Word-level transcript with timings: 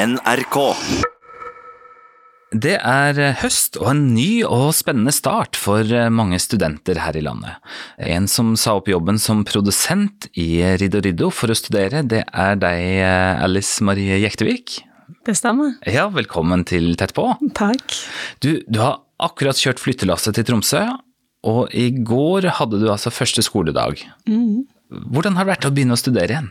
NRK. 0.00 0.56
Det 2.56 2.76
er 2.78 3.18
høst 3.42 3.76
og 3.76 3.90
en 3.90 3.98
ny 4.14 4.40
og 4.46 4.70
spennende 4.72 5.12
start 5.12 5.58
for 5.60 5.84
mange 6.14 6.38
studenter 6.40 7.02
her 7.04 7.18
i 7.18 7.22
landet. 7.26 7.58
En 8.00 8.24
som 8.30 8.54
sa 8.56 8.78
opp 8.78 8.88
jobben 8.88 9.20
som 9.20 9.42
produsent 9.44 10.30
i 10.40 10.62
Riddo 10.80 11.02
Riddo 11.04 11.28
for 11.34 11.52
å 11.52 11.58
studere, 11.58 12.00
det 12.00 12.22
er 12.24 12.56
deg, 12.62 12.86
Alice 13.44 13.84
Marie 13.84 14.22
Jektevik. 14.22 14.78
Det 15.26 15.36
stemmer. 15.36 15.76
Ja, 15.84 16.06
velkommen 16.14 16.64
til 16.70 16.94
Tett 16.96 17.12
på. 17.16 17.26
Takk. 17.58 17.98
Du, 18.40 18.54
du 18.72 18.80
har 18.80 19.02
akkurat 19.20 19.60
kjørt 19.60 19.82
flyttelasset 19.84 20.38
til 20.38 20.48
Tromsø, 20.48 20.86
og 21.44 21.76
i 21.76 21.90
går 21.92 22.48
hadde 22.56 22.80
du 22.80 22.88
altså 22.88 23.12
første 23.12 23.44
skoledag. 23.44 24.00
Hvordan 24.24 25.36
har 25.36 25.44
det 25.44 25.58
vært 25.58 25.68
å 25.68 25.74
begynne 25.76 25.98
å 25.98 26.00
studere 26.00 26.38
igjen? 26.38 26.50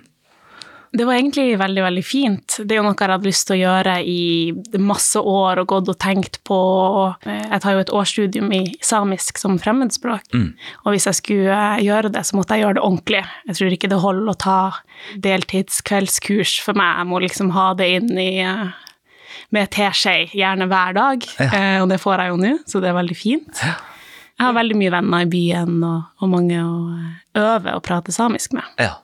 Det 0.91 1.05
var 1.05 1.13
egentlig 1.19 1.53
veldig, 1.59 1.81
veldig 1.85 2.01
fint. 2.05 2.55
Det 2.65 2.73
er 2.73 2.79
jo 2.79 2.83
noe 2.87 2.95
jeg 2.97 3.11
hadde 3.11 3.27
lyst 3.29 3.45
til 3.47 3.55
å 3.55 3.59
gjøre 3.59 3.93
i 4.09 4.79
masse 4.81 5.21
år 5.21 5.59
og 5.61 5.67
gått 5.69 5.91
og 5.93 5.97
tenkt 6.01 6.39
på. 6.47 6.57
Jeg 7.27 7.61
tar 7.61 7.75
jo 7.75 7.83
et 7.83 7.91
årsstudium 7.93 8.49
i 8.57 8.61
samisk 8.81 9.37
som 9.37 9.59
fremmedspråk, 9.61 10.33
og 10.83 10.89
hvis 10.95 11.05
jeg 11.05 11.19
skulle 11.19 11.59
gjøre 11.85 12.09
det, 12.15 12.23
så 12.25 12.35
måtte 12.39 12.57
jeg 12.57 12.65
gjøre 12.65 12.79
det 12.79 12.85
ordentlig. 12.87 13.21
Jeg 13.51 13.55
tror 13.59 13.75
ikke 13.77 13.89
det 13.93 14.01
holder 14.01 14.31
å 14.33 14.37
ta 14.41 14.57
deltidskveldskurs 15.53 16.57
for 16.65 16.73
meg. 16.79 16.97
Jeg 17.03 17.09
må 17.09 17.19
liksom 17.23 17.51
ha 17.55 17.67
det 17.77 17.89
inn 17.99 18.09
i 18.17 18.31
med 19.53 19.69
teskje, 19.73 20.27
gjerne 20.35 20.67
hver 20.69 20.93
dag, 20.93 21.23
Ja. 21.39 21.81
og 21.83 21.89
det 21.89 21.97
får 22.01 22.19
jeg 22.21 22.29
jo 22.33 22.37
nå, 22.37 22.51
så 22.69 22.81
det 22.81 22.89
er 22.89 22.97
veldig 22.97 23.17
fint. 23.17 23.61
Jeg 23.61 24.45
har 24.45 24.53
veldig 24.53 24.75
mye 24.77 24.91
venner 24.93 25.21
i 25.25 25.29
byen 25.29 25.83
og, 25.83 26.03
og 26.21 26.29
mange 26.29 26.59
å 26.61 26.73
øve 27.35 27.73
og 27.75 27.83
prate 27.83 28.11
samisk 28.15 28.53
med. 28.53 28.63
Ja. 28.79 28.97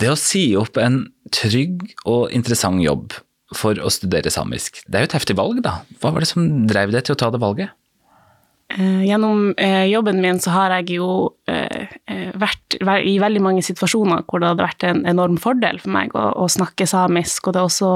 Det 0.00 0.10
å 0.12 0.18
si 0.18 0.46
opp 0.58 0.78
en 0.80 1.04
trygg 1.34 1.82
og 2.04 2.32
interessant 2.34 2.82
jobb 2.84 3.16
for 3.54 3.78
å 3.78 3.92
studere 3.92 4.32
samisk, 4.32 4.82
det 4.88 4.98
er 4.98 5.04
jo 5.04 5.12
et 5.12 5.16
heftig 5.20 5.38
valg, 5.38 5.62
da. 5.64 5.80
Hva 6.02 6.12
var 6.14 6.24
det 6.24 6.30
som 6.30 6.66
drev 6.68 6.94
deg 6.94 7.06
til 7.06 7.16
å 7.16 7.20
ta 7.20 7.30
det 7.32 7.42
valget? 7.42 7.74
Eh, 8.72 9.04
Gjennom 9.06 9.52
eh, 9.60 9.84
jobben 9.92 10.22
min 10.24 10.40
så 10.40 10.54
har 10.54 10.72
jeg 10.78 10.96
jo 10.96 11.08
eh, 11.50 11.90
vært 12.40 12.78
i 12.80 13.18
veldig 13.22 13.42
mange 13.44 13.62
situasjoner 13.62 14.24
hvor 14.26 14.40
det 14.40 14.50
hadde 14.50 14.66
vært 14.66 14.86
en 14.88 15.04
enorm 15.06 15.36
fordel 15.38 15.78
for 15.82 15.94
meg 15.94 16.16
å, 16.16 16.48
snakke 16.50 16.88
samisk, 16.88 17.46
og 17.46 17.54
det 17.54 17.60
er 17.60 17.68
også 17.68 17.90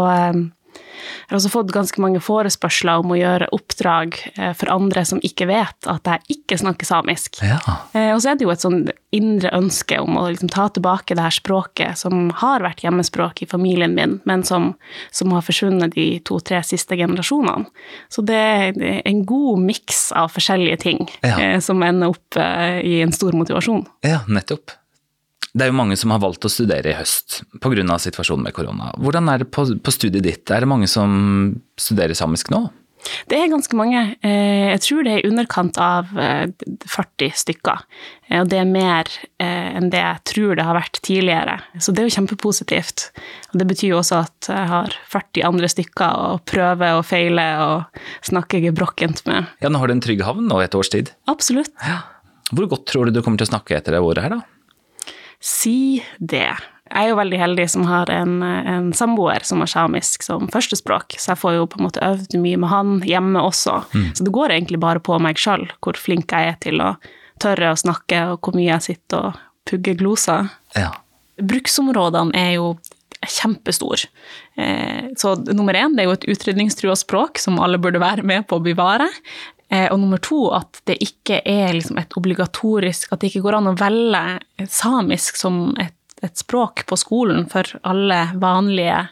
jeg 0.99 1.31
har 1.31 1.37
også 1.39 1.51
fått 1.53 1.73
ganske 1.75 2.01
mange 2.03 2.21
forespørsler 2.25 3.03
om 3.03 3.13
å 3.15 3.19
gjøre 3.19 3.49
oppdrag 3.55 4.17
eh, 4.37 4.53
for 4.59 4.71
andre 4.75 5.05
som 5.09 5.21
ikke 5.25 5.47
vet 5.51 5.89
at 5.91 6.05
jeg 6.11 6.39
ikke 6.39 6.59
snakker 6.63 6.89
samisk. 6.89 7.41
Ja. 7.43 7.59
Eh, 7.93 8.11
Og 8.15 8.23
så 8.23 8.31
er 8.33 8.39
det 8.41 8.45
jo 8.47 8.51
et 8.55 8.65
sånn 8.65 8.89
indre 9.15 9.51
ønske 9.57 9.99
om 10.03 10.17
å 10.21 10.27
liksom 10.29 10.51
ta 10.53 10.67
tilbake 10.69 11.15
det 11.17 11.23
her 11.25 11.35
språket 11.37 11.97
som 11.99 12.31
har 12.43 12.61
vært 12.65 12.83
hjemmespråk 12.85 13.43
i 13.43 13.47
familien 13.49 13.95
min, 13.97 14.19
men 14.29 14.43
som, 14.45 14.75
som 15.11 15.33
har 15.33 15.43
forsvunnet 15.47 15.95
de 15.95 16.19
to-tre 16.29 16.61
siste 16.67 16.97
generasjonene. 16.99 17.67
Så 18.13 18.25
det 18.27 18.37
er 18.37 19.03
en 19.09 19.23
god 19.29 19.63
miks 19.65 20.09
av 20.13 20.33
forskjellige 20.35 20.81
ting 20.85 21.07
Ja. 21.23 21.39
eh, 21.41 21.61
som 21.61 21.83
ender 21.83 22.09
opp 22.13 22.37
i 22.39 23.01
en 23.03 23.13
stor 23.13 23.33
motivasjon. 23.33 23.87
ja, 24.05 24.21
nettopp. 24.29 24.71
Det 25.59 25.67
er 25.67 25.73
jo 25.73 25.79
mange 25.81 25.97
som 25.99 26.13
har 26.15 26.21
valgt 26.23 26.45
å 26.47 26.51
studere 26.53 26.93
i 26.93 26.99
høst 26.99 27.41
pga. 27.59 27.99
situasjonen 27.99 28.45
med 28.47 28.55
korona. 28.55 28.93
Hvordan 29.03 29.31
er 29.33 29.43
det 29.43 29.51
på, 29.51 29.65
på 29.83 29.95
studiet 29.95 30.23
ditt? 30.23 30.51
Er 30.55 30.63
det 30.63 30.69
mange 30.71 30.87
som 30.91 31.57
studerer 31.79 32.15
samisk 32.15 32.53
nå? 32.55 32.69
Det 33.31 33.39
er 33.39 33.47
ganske 33.51 33.77
mange. 33.79 34.01
Eh, 34.27 34.73
Jeg 34.75 34.81
tror 34.83 35.05
det 35.07 35.13
er 35.13 35.21
i 35.23 35.29
underkant 35.31 35.79
av 35.81 36.09
eh, 36.19 36.49
40 36.91 37.31
stykker. 37.43 37.85
Eh, 38.29 38.41
Og 38.43 38.49
det 38.51 38.59
er 38.59 38.67
mer 38.69 39.07
eh, 39.39 39.69
enn 39.79 39.87
det 39.93 40.01
jeg 40.03 40.25
tror 40.33 40.59
det 40.59 40.67
har 40.67 40.77
vært 40.77 40.99
tidligere. 41.07 41.55
Så 41.79 41.95
det 41.95 42.03
er 42.03 42.09
jo 42.11 42.17
kjempepositivt. 42.19 43.07
Og 43.53 43.63
det 43.63 43.69
betyr 43.71 43.93
jo 43.95 44.01
også 44.03 44.19
at 44.27 44.51
jeg 44.51 44.67
har 44.75 44.99
40 45.15 45.47
andre 45.49 45.71
stykker 45.71 46.21
å 46.27 46.29
prøve 46.51 46.91
og 46.99 47.07
feile 47.09 47.47
og 47.65 48.03
snakke 48.27 48.61
gebrokkent 48.67 49.25
med. 49.31 49.47
Ja, 49.63 49.71
nå 49.73 49.79
har 49.83 49.89
du 49.91 49.95
en 49.97 50.05
trygg 50.05 50.27
havn 50.27 50.51
nå 50.51 50.61
et 50.67 50.75
års 50.79 50.91
tid. 50.93 51.15
Absolutt. 51.31 51.71
Hvor 52.51 52.67
godt 52.75 52.87
tror 52.91 53.07
du 53.09 53.15
du 53.15 53.23
kommer 53.23 53.39
til 53.41 53.47
å 53.49 53.55
snakke 53.55 53.79
etter 53.79 53.95
det 53.97 54.03
året 54.05 54.27
her, 54.27 54.39
da? 54.41 54.58
Si 55.41 56.03
det. 56.19 56.51
Jeg 56.89 57.05
er 57.05 57.11
jo 57.11 57.19
veldig 57.19 57.39
heldig 57.39 57.67
som 57.71 57.85
har 57.85 58.09
en, 58.11 58.39
en 58.43 58.87
samboer 58.97 59.45
som 59.45 59.61
har 59.61 59.69
samisk 59.69 60.23
som 60.25 60.47
førstespråk, 60.49 61.19
så 61.21 61.35
jeg 61.35 61.41
får 61.43 61.57
jo 61.59 61.67
på 61.69 61.79
en 61.79 61.85
måte 61.85 62.01
øvd 62.03 62.39
mye 62.41 62.57
med 62.63 62.73
han 62.73 62.95
hjemme 63.05 63.43
også. 63.45 63.75
Så 64.17 64.25
det 64.25 64.33
går 64.33 64.55
egentlig 64.57 64.81
bare 64.81 65.03
på 65.05 65.19
meg 65.21 65.37
sjøl 65.39 65.67
hvor 65.85 66.01
flink 66.01 66.33
jeg 66.33 66.55
er 66.55 66.57
til 66.65 66.81
å 66.81 66.95
tørre 67.39 67.75
å 67.75 67.79
snakke, 67.79 68.23
og 68.33 68.41
hvor 68.41 68.57
mye 68.57 68.73
jeg 68.73 68.87
sitter 68.89 69.29
og 69.29 69.37
pugger 69.69 69.99
gloser. 70.01 70.49
Ja. 70.75 70.95
Bruksområdene 71.39 72.35
er 72.35 72.55
jo 72.57 72.73
kjempestor. 73.29 74.07
Eh, 74.57 75.11
Så 75.19 75.35
nummer 75.53 75.75
én, 75.75 75.95
det 75.95 76.03
er 76.03 76.09
jo 76.09 76.17
et 76.17 76.27
utrydningstrua 76.33 76.97
språk 76.97 77.39
som 77.39 77.61
alle 77.63 77.79
burde 77.79 78.01
være 78.03 78.25
med 78.27 78.47
på 78.49 78.59
å 78.59 78.65
bevare. 78.65 79.07
Eh, 79.71 79.87
Og 79.93 80.01
nummer 80.01 80.19
to, 80.19 80.49
at 80.57 80.81
det 80.87 80.97
ikke 81.05 81.43
er 81.45 81.75
liksom 81.77 81.99
et 82.01 82.15
obligatorisk 82.17 83.13
At 83.13 83.21
det 83.21 83.29
ikke 83.31 83.43
går 83.45 83.59
an 83.59 83.67
å 83.69 83.77
velge 83.77 84.39
samisk 84.67 85.37
som 85.39 85.77
et, 85.79 85.95
et 86.23 86.35
språk 86.41 86.83
på 86.91 86.97
skolen 86.99 87.47
for 87.53 87.69
alle 87.87 88.25
vanlige 88.43 89.05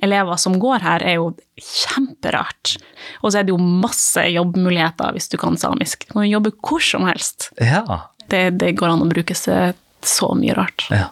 elever 0.00 0.36
som 0.38 0.54
går 0.62 0.78
her, 0.86 1.02
er 1.02 1.18
jo 1.18 1.32
kjemperart. 1.58 2.76
Og 3.20 3.32
så 3.32 3.40
er 3.40 3.48
det 3.48 3.52
jo 3.52 3.58
masse 3.58 4.22
jobbmuligheter 4.30 5.12
hvis 5.16 5.28
du 5.32 5.36
kan 5.42 5.58
samisk. 5.58 6.06
Du 6.08 6.14
kan 6.20 6.28
jobbe 6.30 6.52
hvor 6.62 6.80
som 6.84 7.04
helst. 7.10 7.50
Ja. 7.58 7.82
Det, 8.30 8.44
det 8.62 8.76
går 8.78 8.94
an 8.94 9.02
å 9.02 9.10
bruke 9.10 9.34
seg 9.36 9.74
så 10.06 10.32
mye 10.38 10.54
rart. 10.54 10.86
ja. 10.94 11.08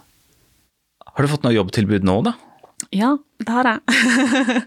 Har 1.16 1.25
du 1.25 1.31
fått 1.32 1.47
noe 1.47 1.54
jobbtilbud 1.56 2.04
nå, 2.04 2.19
da? 2.26 2.34
Ja, 2.93 3.14
det 3.41 3.53
har 3.56 3.70
jeg. 3.70 4.62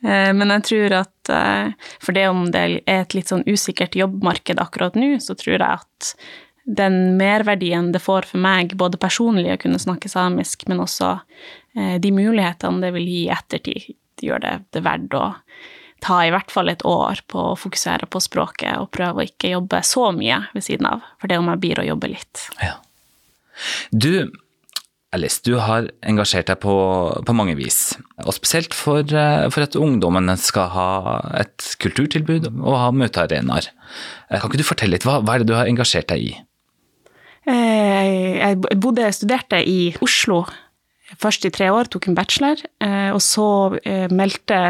Eh, 0.00 0.30
Men 0.32 0.48
jeg 0.54 0.62
tror 0.64 0.92
at 1.02 1.28
eh, 1.34 1.72
for 2.00 2.16
det 2.16 2.22
om 2.30 2.46
det 2.54 2.60
er 2.62 2.76
et 3.02 3.12
litt 3.12 3.28
sånn 3.28 3.42
usikkert 3.44 3.98
jobbmarked 3.98 4.62
akkurat 4.62 4.94
nå, 4.96 5.10
så 5.20 5.34
tror 5.36 5.58
jeg 5.58 5.66
at 5.66 6.12
den 6.76 7.16
merverdien 7.18 7.90
det 7.92 8.02
får 8.04 8.28
for 8.30 8.42
meg, 8.42 8.76
både 8.78 9.00
personlig 9.00 9.54
å 9.54 9.60
kunne 9.60 9.80
snakke 9.82 10.10
samisk, 10.10 10.66
men 10.70 10.82
også 10.84 11.16
eh, 11.76 11.96
de 12.02 12.12
mulighetene 12.14 12.84
det 12.84 12.92
vil 12.94 13.08
gi 13.10 13.20
i 13.24 13.32
ettertid, 13.34 13.94
gjør 14.20 14.42
det, 14.44 14.54
det 14.76 14.84
verdt 14.84 15.16
å 15.16 15.24
ta 16.04 16.20
i 16.24 16.30
hvert 16.32 16.52
fall 16.52 16.70
et 16.72 16.84
år 16.88 17.22
på 17.28 17.50
å 17.52 17.56
fokusere 17.58 18.08
på 18.10 18.22
språket 18.24 18.78
og 18.80 18.92
prøve 18.94 19.20
å 19.22 19.26
ikke 19.28 19.54
jobbe 19.54 19.82
så 19.84 20.10
mye 20.16 20.42
ved 20.54 20.64
siden 20.64 20.88
av, 20.88 21.02
for 21.20 21.32
det 21.32 21.40
om 21.40 21.50
jeg 21.52 21.62
blir 21.64 21.80
å 21.82 21.88
jobbe 21.90 22.12
litt. 22.14 22.46
Ja. 22.62 22.78
Du, 23.92 24.30
Alice, 25.12 25.42
du 25.44 25.56
har 25.60 25.90
engasjert 26.06 26.48
deg 26.52 26.60
på, 26.62 26.74
på 27.26 27.36
mange 27.36 27.56
vis, 27.58 27.96
og 28.22 28.32
spesielt 28.36 28.76
for, 28.76 29.02
eh, 29.02 29.48
for 29.52 29.66
at 29.66 29.76
ungdommene 29.76 30.36
skal 30.40 30.70
ha 30.76 30.90
et 31.40 31.72
kulturtilbud 31.82 32.52
og 32.52 32.76
ha 32.78 32.92
møtearenaer. 32.94 33.72
Eh, 34.30 34.38
Kan 34.38 34.48
ikke 34.48 34.62
du 34.62 34.68
fortelle 34.70 34.96
litt, 34.96 35.08
hva, 35.08 35.18
hva 35.24 35.36
er 35.36 35.42
det 35.42 35.50
du 35.50 35.58
har 35.58 35.68
engasjert 35.68 36.08
deg 36.14 36.30
i? 36.30 36.38
Eh, 37.48 38.36
Jeg 38.40 38.80
bodde, 38.80 39.12
studerte 39.12 39.62
i 39.64 39.94
Oslo 40.02 40.44
først 41.18 41.44
i 41.44 41.50
tre 41.50 41.70
år, 41.72 41.88
tok 41.90 42.06
en 42.08 42.14
bachelor, 42.14 42.60
eh, 42.82 43.10
og 43.10 43.20
så 43.24 43.78
eh, 43.84 44.06
meldte 44.14 44.60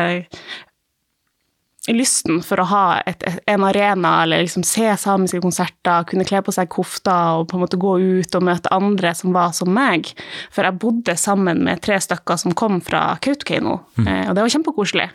lysten 1.97 2.41
for 2.45 2.62
å 2.62 2.67
ha 2.71 2.84
et, 3.09 3.25
en 3.51 3.65
arena, 3.67 4.23
eller 4.23 4.45
liksom 4.45 4.65
se 4.67 4.87
samiske 5.01 5.41
konserter, 5.43 6.05
kunne 6.11 6.27
kle 6.28 6.43
på 6.45 6.55
seg 6.55 6.71
kofta 6.73 7.17
og 7.39 7.49
på 7.51 7.59
en 7.59 7.65
måte 7.65 7.81
gå 7.81 7.97
ut 8.01 8.37
og 8.37 8.47
møte 8.47 8.73
andre 8.75 9.12
som 9.17 9.34
var 9.37 9.55
som 9.56 9.73
meg. 9.75 10.12
For 10.55 10.67
jeg 10.67 10.78
bodde 10.83 11.17
sammen 11.21 11.65
med 11.67 11.83
tre 11.84 11.99
stykker 12.01 12.41
som 12.41 12.55
kom 12.56 12.81
fra 12.84 13.17
Kautokeino, 13.23 13.78
mm. 13.97 14.11
og 14.31 14.37
det 14.37 14.45
var 14.45 14.55
kjempekoselig. 14.56 15.09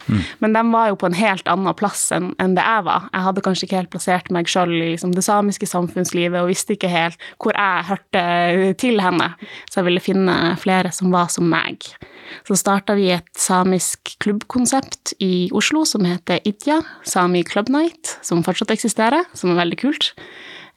Men 0.43 0.57
de 0.57 0.65
var 0.71 0.91
jo 0.91 0.99
på 0.99 1.09
en 1.09 1.17
helt 1.17 1.47
annen 1.51 1.77
plass 1.77 2.07
enn, 2.15 2.33
en 2.41 2.57
det 2.57 2.65
jeg 2.65 2.87
var. 2.87 3.07
Jeg 3.11 3.27
hadde 3.27 3.45
kanskje 3.45 3.69
ikke 3.69 3.79
helt 3.81 3.93
plassert 3.93 4.31
meg 4.33 4.49
sjøl 4.51 4.73
i 4.75 4.81
liksom, 4.95 5.13
det 5.15 5.25
samiske 5.25 5.69
samfunnslivet 5.69 6.41
og 6.41 6.51
visste 6.51 6.75
ikke 6.75 6.91
helt 6.91 7.21
hvor 7.41 7.55
jeg 7.55 7.87
hørte 7.89 8.25
til 8.81 9.01
henne, 9.03 9.31
så 9.69 9.81
jeg 9.81 9.89
ville 9.89 10.03
finne 10.03 10.35
flere 10.61 10.91
som 10.95 11.13
var 11.13 11.31
som 11.33 11.47
meg. 11.49 11.85
Så 12.47 12.57
starta 12.57 12.95
vi 12.97 13.09
et 13.13 13.27
samisk 13.37 14.15
klubbkonsept 14.23 15.15
i 15.23 15.47
Oslo 15.55 15.83
som 15.87 16.05
heter 16.07 16.41
Idja, 16.65 16.81
Sami 17.05 17.43
Club 17.43 17.69
Night, 17.69 18.17
som 18.25 18.41
fortsatt 18.41 18.71
eksisterer, 18.73 19.27
som 19.37 19.51
er 19.51 19.59
veldig 19.59 19.77
kult. 19.77 20.07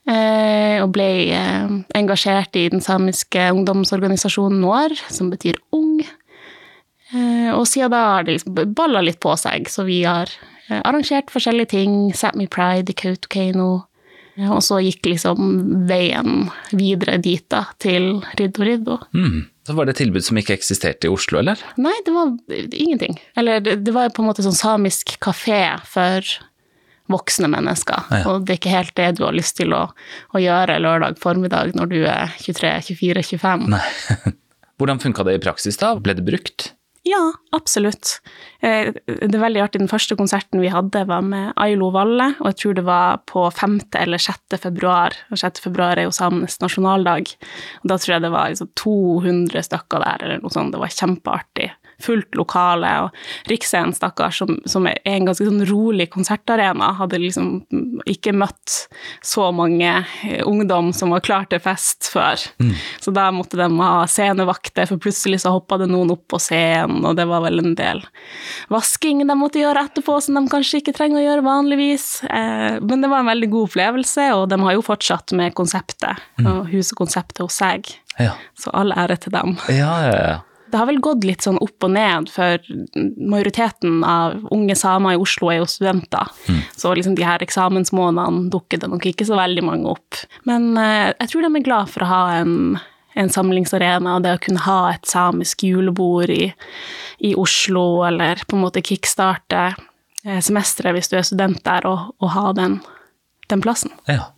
Eh, 0.05 0.82
og 0.82 0.90
ble 0.93 1.06
eh, 1.32 1.70
engasjert 1.96 2.56
i 2.61 2.67
den 2.69 2.85
samiske 2.85 3.46
ungdomsorganisasjonen 3.56 4.61
NOR, 4.61 4.93
som 5.08 5.31
betyr 5.32 5.56
ung. 5.73 6.02
Eh, 6.05 7.49
og 7.55 7.64
siden 7.70 7.94
da 7.94 8.02
har 8.11 8.29
det 8.29 8.37
liksom 8.37 8.76
balla 8.76 9.00
litt 9.00 9.17
på 9.25 9.32
seg, 9.40 9.73
så 9.73 9.87
vi 9.88 10.02
har 10.05 10.29
arrangert 10.69 11.32
forskjellige 11.32 11.73
ting. 11.73 11.96
Sápmi 12.12 12.50
Pride 12.52 12.93
i 12.93 12.99
Kautokeino. 13.06 13.70
Og 14.52 14.61
så 14.62 14.82
gikk 14.84 15.08
liksom 15.08 15.88
veien 15.88 16.50
videre 16.76 17.17
dit, 17.17 17.46
da, 17.49 17.64
til 17.81 18.19
Riddo 18.37 18.69
Riddo. 18.69 18.99
Mm. 19.17 19.46
Så 19.69 19.75
var 19.76 19.85
det 19.85 19.93
et 19.93 19.99
tilbud 20.00 20.25
som 20.25 20.38
ikke 20.41 20.55
eksisterte 20.56 21.05
i 21.05 21.12
Oslo, 21.12 21.43
eller? 21.43 21.61
Nei, 21.76 21.93
det 22.06 22.12
var 22.15 22.31
ingenting. 22.56 23.19
Eller 23.37 23.61
det, 23.61 23.75
det 23.85 23.93
var 23.93 24.09
på 24.17 24.23
en 24.25 24.31
måte 24.31 24.41
sånn 24.47 24.56
samisk 24.56 25.19
kafé 25.20 25.61
for 25.85 26.25
voksne 27.12 27.50
mennesker. 27.53 28.09
Ja. 28.09 28.23
Og 28.31 28.47
det 28.49 28.55
er 28.55 28.61
ikke 28.62 28.73
helt 28.73 28.94
det 28.97 29.11
du 29.19 29.26
har 29.26 29.37
lyst 29.37 29.59
til 29.61 29.76
å, 29.76 29.82
å 30.32 30.41
gjøre 30.41 30.79
lørdag 30.81 31.20
formiddag 31.20 31.76
når 31.76 31.93
du 31.93 31.99
er 32.09 32.32
23, 32.41 32.73
24, 32.88 33.26
25. 33.37 33.69
Nei. 33.76 33.85
Hvordan 34.81 35.05
funka 35.05 35.29
det 35.29 35.37
i 35.37 35.43
praksis 35.43 35.81
da? 35.81 35.93
Ble 36.00 36.17
det 36.17 36.25
brukt? 36.25 36.70
Ja, 37.08 37.20
absolutt. 37.56 38.19
Eh, 38.60 38.90
det 39.06 39.31
er 39.31 39.40
veldig 39.40 39.62
artig. 39.64 39.81
Den 39.81 39.90
første 39.90 40.16
konserten 40.19 40.60
vi 40.60 40.70
hadde, 40.72 41.05
var 41.08 41.25
med 41.25 41.55
Ailo 41.60 41.88
Valle, 41.94 42.32
og 42.43 42.50
jeg 42.50 42.58
tror 42.60 42.76
det 42.78 42.84
var 42.88 43.22
på 43.31 43.46
5. 43.55 43.78
eller 44.02 44.20
6. 44.20 44.58
februar. 44.60 45.16
Og 45.32 45.40
6. 45.40 45.62
februar 45.64 45.96
er 45.96 46.08
jo 46.08 46.14
samenes 46.14 46.58
nasjonaldag. 46.60 47.32
Og 47.82 47.93
da 47.93 47.96
tror 47.96 48.16
jeg 48.16 48.26
det 48.26 48.32
var 48.34 48.52
liksom 48.52 48.72
200 48.82 49.64
stykker 49.70 50.05
der, 50.05 50.26
eller 50.26 50.43
noe 50.44 50.52
sånt. 50.52 50.75
Det 50.75 50.82
var 50.82 50.96
kjempeartig 50.99 51.70
fullt 52.03 52.35
lokale. 52.39 52.91
Og 53.05 53.50
Riksscenen, 53.50 53.95
stakkar, 53.95 54.31
som, 54.35 54.59
som, 54.69 54.87
er 54.87 54.99
en 55.09 55.27
ganske 55.29 55.47
sånn 55.47 55.65
rolig 55.69 56.09
konsertarena, 56.12 56.93
hadde 56.99 57.21
liksom 57.23 57.50
ikke 58.09 58.35
møtt 58.37 58.77
så 59.25 59.49
mange 59.55 59.91
eh, 60.25 60.43
ungdom 60.47 60.93
som 60.97 61.12
var 61.15 61.25
klar 61.27 61.49
til 61.50 61.62
fest 61.62 62.11
før. 62.12 62.41
Mm. 62.62 62.75
Så 63.03 63.15
da 63.15 63.29
måtte 63.35 63.59
de 63.61 63.69
ha 63.83 64.06
scenevakter, 64.11 64.89
for 64.91 65.03
plutselig 65.03 65.43
så 65.43 65.55
hoppa 65.56 65.81
det 65.83 65.91
noen 65.91 66.15
opp 66.15 66.27
på 66.31 66.41
scenen, 66.43 67.03
og 67.05 67.19
det 67.19 67.27
var 67.29 67.45
vel 67.47 67.62
en 67.62 67.75
del 67.79 68.05
vasking 68.73 69.25
de 69.27 69.37
måtte 69.39 69.61
gjøre 69.61 69.87
etterpå, 69.89 70.19
som 70.23 70.39
de 70.39 70.44
kanskje 70.53 70.83
ikke 70.83 70.94
trenger 70.97 71.23
å 71.23 71.27
gjøre 71.27 71.47
vanligvis. 71.47 72.09
Eh, 72.25 72.79
men 72.85 73.03
det 73.03 73.11
var 73.11 73.25
en 73.25 73.33
veldig 73.33 73.51
god 73.55 73.71
opplevelse, 73.73 74.29
og 74.39 74.49
de 74.53 74.61
har 74.62 74.77
jo 74.77 74.85
fortsatt 74.87 75.35
med 75.39 75.56
konseptet, 75.59 76.29
mm. 76.39 76.51
og 76.53 76.69
husekonseptet 76.73 77.43
hos 77.44 77.59
seg. 77.59 77.91
Ja. 78.19 78.35
Så 78.59 78.71
all 78.75 78.94
ære 78.94 79.19
til 79.23 79.35
dem. 79.35 79.59
Ja, 79.71 79.94
ja, 80.06 80.15
ja 80.19 80.37
det 80.70 80.79
har 80.79 80.88
vel 80.88 81.00
gått 81.00 81.25
litt 81.26 81.44
sånn 81.44 81.59
opp 81.62 81.87
og 81.87 81.93
ned, 81.94 82.29
for 82.32 82.61
majoriteten 83.17 84.03
av 84.06 84.44
unge 84.55 84.76
samer 84.79 85.17
i 85.17 85.20
Oslo 85.20 85.50
er 85.53 85.61
jo 85.61 85.69
studenter. 85.70 86.29
Mm. 86.49 86.61
Så 86.76 86.93
liksom 86.97 87.17
de 87.19 87.26
her 87.26 87.43
eksamensmånedene 87.44 88.50
dukker 88.53 88.82
det 88.82 88.91
nok 88.93 89.09
ikke 89.11 89.26
så 89.29 89.38
veldig 89.38 89.65
mange 89.67 89.94
opp. 89.97 90.20
Men 90.49 90.70
eh, 90.81 91.11
jeg 91.15 91.32
tror 91.32 91.47
de 91.47 91.53
er 91.61 91.67
glad 91.67 91.93
for 91.93 92.05
å 92.05 92.11
ha 92.11 92.23
en, 92.41 92.56
en 93.19 93.32
samlingsarena, 93.32 94.17
og 94.17 94.26
det 94.26 94.37
å 94.37 94.43
kunne 94.49 94.65
ha 94.67 94.81
et 94.93 95.09
samisk 95.09 95.65
julebord 95.69 96.32
i, 96.35 96.50
i 97.25 97.35
Oslo, 97.38 98.05
eller 98.09 98.44
på 98.47 98.59
en 98.59 98.65
måte 98.67 98.85
kickstarte 98.85 99.70
eh, 99.70 100.41
semesteret 100.44 100.99
hvis 100.99 101.12
du 101.12 101.19
er 101.20 101.29
student 101.29 101.62
der, 101.65 101.88
og, 101.88 102.12
og 102.20 102.35
ha 102.37 102.50
den, 102.59 102.81
den 103.49 103.65
plassen. 103.65 103.94
Ja. 104.11 104.35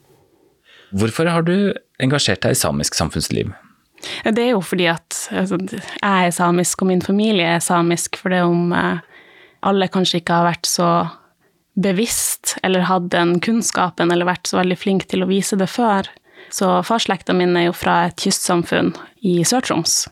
Hvorfor 0.91 1.29
har 1.31 1.45
du 1.47 1.73
engasjert 2.03 2.43
deg 2.43 2.57
i 2.57 2.59
samisk 2.59 2.97
samfunnsliv? 2.99 3.53
Det 4.25 4.43
er 4.43 4.53
jo 4.55 4.61
fordi 4.65 4.87
at 4.91 5.17
altså, 5.37 5.59
jeg 5.71 6.27
er 6.27 6.35
samisk, 6.35 6.83
og 6.83 6.91
min 6.91 7.03
familie 7.05 7.57
er 7.57 7.65
samisk, 7.65 8.17
for 8.21 8.33
det 8.33 8.43
om 8.47 8.73
eh, 8.77 9.03
alle 9.67 9.91
kanskje 9.93 10.23
ikke 10.23 10.39
har 10.41 10.49
vært 10.49 10.69
så 10.69 10.91
bevisst 11.81 12.57
eller 12.67 12.89
hatt 12.89 13.11
den 13.13 13.39
kunnskapen 13.45 14.13
eller 14.13 14.29
vært 14.29 14.51
så 14.51 14.59
veldig 14.61 14.79
flink 14.79 15.07
til 15.11 15.25
å 15.25 15.31
vise 15.31 15.59
det 15.61 15.69
før. 15.71 16.09
Så 16.51 16.81
farsslekta 16.87 17.35
min 17.37 17.55
er 17.57 17.69
jo 17.69 17.77
fra 17.77 18.07
et 18.09 18.19
kystsamfunn 18.21 18.95
i 19.27 19.41
Sør-Troms, 19.47 20.03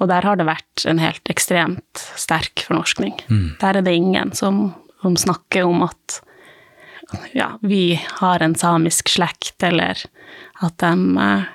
og 0.00 0.10
der 0.10 0.26
har 0.26 0.38
det 0.38 0.48
vært 0.48 0.86
en 0.88 1.00
helt 1.00 1.30
ekstremt 1.32 2.06
sterk 2.18 2.64
fornorskning. 2.66 3.14
Mm. 3.28 3.48
Der 3.62 3.78
er 3.78 3.86
det 3.86 3.94
ingen 3.96 4.32
som, 4.36 4.70
som 5.04 5.16
snakker 5.20 5.68
om 5.68 5.84
at 5.86 6.20
ja, 7.36 7.52
vi 7.62 8.00
har 8.18 8.42
en 8.42 8.56
samisk 8.58 9.12
slekt, 9.12 9.62
eller 9.62 10.00
at 10.64 10.78
de 10.82 11.20
eh, 11.22 11.52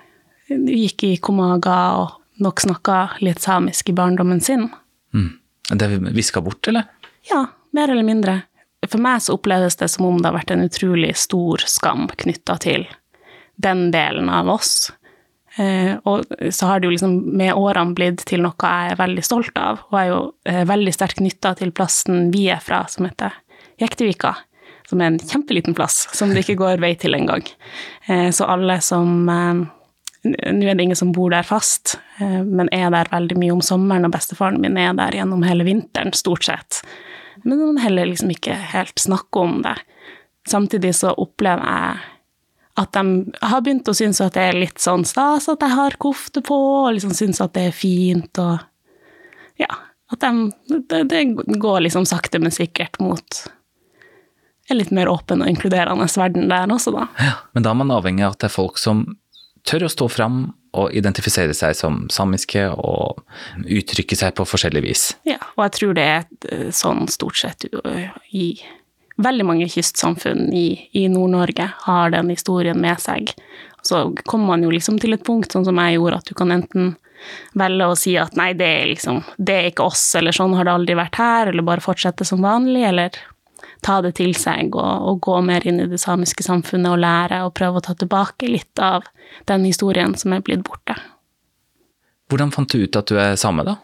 gikk 0.68 1.06
i 1.08 1.16
Komaga 1.18 1.80
og 2.02 2.18
nok 2.42 2.64
snakka 2.64 2.98
litt 3.22 3.42
samisk 3.44 3.92
i 3.92 3.96
barndommen 3.98 4.42
sin. 4.42 4.70
Mm. 5.14 5.30
Det 5.72 5.88
er 5.88 6.00
viska 6.16 6.42
bort, 6.42 6.68
eller? 6.68 6.88
Ja, 7.30 7.46
mer 7.72 7.92
eller 7.92 8.06
mindre. 8.06 8.42
For 8.88 9.02
meg 9.02 9.22
så 9.22 9.36
oppleves 9.38 9.78
det 9.78 9.92
som 9.94 10.08
om 10.08 10.18
det 10.22 10.32
har 10.32 10.40
vært 10.40 10.56
en 10.56 10.66
utrolig 10.66 11.14
stor 11.20 11.62
skam 11.70 12.08
knytta 12.24 12.58
til 12.64 12.88
den 13.62 13.92
delen 13.94 14.30
av 14.34 14.50
oss. 14.50 14.92
Eh, 15.56 15.98
og 16.08 16.26
så 16.50 16.70
har 16.70 16.80
det 16.80 16.88
jo 16.88 16.94
liksom 16.96 17.18
med 17.38 17.54
årene 17.54 17.94
blitt 17.96 18.24
til 18.28 18.42
noe 18.46 18.56
jeg 18.56 18.94
er 18.94 19.00
veldig 19.00 19.26
stolt 19.26 19.58
av, 19.60 19.84
og 19.92 19.98
er 20.00 20.08
jo 20.10 20.22
eh, 20.48 20.64
veldig 20.68 20.94
sterkt 20.96 21.20
knytta 21.20 21.54
til 21.60 21.74
plassen 21.76 22.32
vi 22.34 22.48
er 22.54 22.64
fra, 22.64 22.86
som 22.90 23.06
heter 23.10 23.36
Jektivika. 23.82 24.36
Som 24.90 25.02
er 25.02 25.12
en 25.12 25.20
kjempeliten 25.22 25.76
plass, 25.78 26.04
som 26.16 26.34
det 26.34 26.44
ikke 26.44 26.60
går 26.60 26.82
vei 26.84 26.96
til 27.00 27.16
engang. 27.16 27.46
Eh, 28.08 28.30
så 28.36 28.50
alle 28.50 28.80
som 28.84 29.30
eh, 29.30 29.62
nå 30.24 30.68
er 30.70 30.76
det 30.76 30.84
ingen 30.84 30.98
som 30.98 31.14
bor 31.16 31.32
der 31.34 31.46
fast, 31.46 31.96
eh, 32.20 32.42
men 32.46 32.70
er 32.74 32.92
der 32.94 33.10
veldig 33.12 33.38
mye 33.42 33.56
om 33.56 33.64
sommeren, 33.66 34.06
og 34.06 34.14
bestefaren 34.14 34.60
min 34.62 34.78
er 34.78 34.94
der 34.98 35.18
gjennom 35.18 35.44
hele 35.48 35.66
vinteren, 35.66 36.14
stort 36.14 36.46
sett. 36.46 36.82
Men 37.44 37.58
noen 37.58 37.80
heller 37.82 38.10
liksom 38.10 38.34
ikke 38.34 38.54
helt 38.74 39.02
snakker 39.02 39.48
om 39.48 39.62
det. 39.66 39.78
Samtidig 40.50 40.94
så 40.98 41.16
opplever 41.18 41.66
jeg 41.66 42.02
at 42.82 42.94
de 42.96 43.32
har 43.42 43.62
begynt 43.62 43.90
å 43.90 43.96
synes 43.98 44.22
at 44.24 44.36
det 44.38 44.44
er 44.48 44.60
litt 44.62 44.82
sånn 44.82 45.04
stas 45.06 45.50
at 45.52 45.64
jeg 45.64 45.76
har 45.76 45.98
kofte 46.02 46.44
på, 46.46 46.58
og 46.86 46.94
liksom 46.96 47.16
synes 47.18 47.42
at 47.44 47.54
det 47.58 47.70
er 47.70 47.76
fint, 47.76 48.32
og 48.42 48.60
ja 49.62 49.72
At 50.12 50.20
de, 50.20 50.52
det, 50.90 51.06
det 51.08 51.60
går 51.64 51.86
liksom 51.86 52.04
sakte, 52.04 52.40
men 52.40 52.52
sikkert 52.52 52.98
mot 53.00 53.44
en 54.68 54.78
litt 54.78 54.92
mer 54.92 55.08
åpen 55.08 55.40
og 55.44 55.48
inkluderende 55.48 56.08
verden 56.20 56.50
der 56.52 56.68
også, 56.72 56.92
da. 56.92 57.06
Ja, 57.20 57.36
men 57.56 57.64
da 57.64 57.72
er 57.72 57.78
man 57.80 57.94
avhengig 57.96 58.26
av 58.26 58.36
at 58.36 58.42
det 58.44 58.50
er 58.50 58.56
folk 58.58 58.80
som 58.82 59.06
tør 59.68 59.88
å 59.88 59.92
stå 59.92 60.08
fram 60.12 60.42
og 60.78 60.94
identifisere 60.96 61.54
seg 61.58 61.76
som 61.76 62.06
samiske 62.14 62.64
og 62.72 63.24
uttrykke 63.66 64.18
seg 64.18 64.36
på 64.38 64.46
forskjellig 64.48 64.84
vis. 64.86 65.08
Ja, 65.28 65.40
og 65.58 65.66
jeg 65.68 65.76
tror 65.80 65.98
det 65.98 66.06
er 66.08 66.30
eh, 66.48 66.70
sånn 66.76 67.10
stort 67.12 67.40
sett 67.42 67.68
i 68.32 68.46
veldig 69.22 69.46
mange 69.46 69.68
kystsamfunn 69.70 70.50
i, 70.56 70.88
i 70.98 71.06
Nord-Norge 71.12 71.68
har 71.86 72.14
den 72.14 72.32
historien 72.34 72.80
med 72.82 73.02
seg. 73.04 73.34
Så 73.86 74.04
kommer 74.26 74.54
man 74.54 74.66
jo 74.66 74.72
liksom 74.74 75.00
til 75.02 75.16
et 75.16 75.26
punkt, 75.26 75.52
sånn 75.54 75.68
som 75.68 75.80
jeg 75.82 75.98
gjorde, 75.98 76.22
at 76.22 76.32
du 76.32 76.38
kan 76.38 76.54
enten 76.54 76.96
velge 77.58 77.86
å 77.86 77.98
si 77.98 78.16
at 78.18 78.34
nei, 78.38 78.52
det 78.58 78.68
er 78.68 78.88
liksom, 78.90 79.22
det 79.38 79.58
er 79.58 79.70
ikke 79.70 79.86
oss, 79.92 80.04
eller 80.18 80.34
sånn 80.36 80.56
har 80.58 80.66
det 80.68 80.74
aldri 80.74 80.98
vært 80.98 81.20
her, 81.22 81.52
eller 81.52 81.66
bare 81.66 81.84
fortsette 81.84 82.26
som 82.28 82.42
vanlig, 82.46 82.86
eller 82.88 83.18
ta 83.86 84.00
det 84.06 84.16
til 84.20 84.34
seg 84.38 84.76
og, 84.76 85.08
og, 85.10 85.22
gå 85.26 85.38
mer 85.46 85.66
inn 85.68 85.82
i 85.84 85.90
det 85.92 86.02
samiske 86.02 86.46
samfunnet 86.46 86.94
og 86.94 87.02
lære 87.04 87.44
og 87.46 87.56
prøve 87.58 87.82
å 87.82 87.86
ta 87.86 87.96
tilbake 87.98 88.50
litt 88.50 88.82
av 88.82 89.08
den 89.50 89.66
historien 89.70 90.16
som 90.18 90.36
er 90.36 90.44
blitt 90.46 90.66
borte. 90.68 90.98
Hvordan 92.32 92.54
fant 92.56 92.72
du 92.72 92.84
ut 92.86 92.96
at 92.96 93.12
du 93.12 93.18
er 93.20 93.40
same, 93.40 93.66
da? 93.68 93.78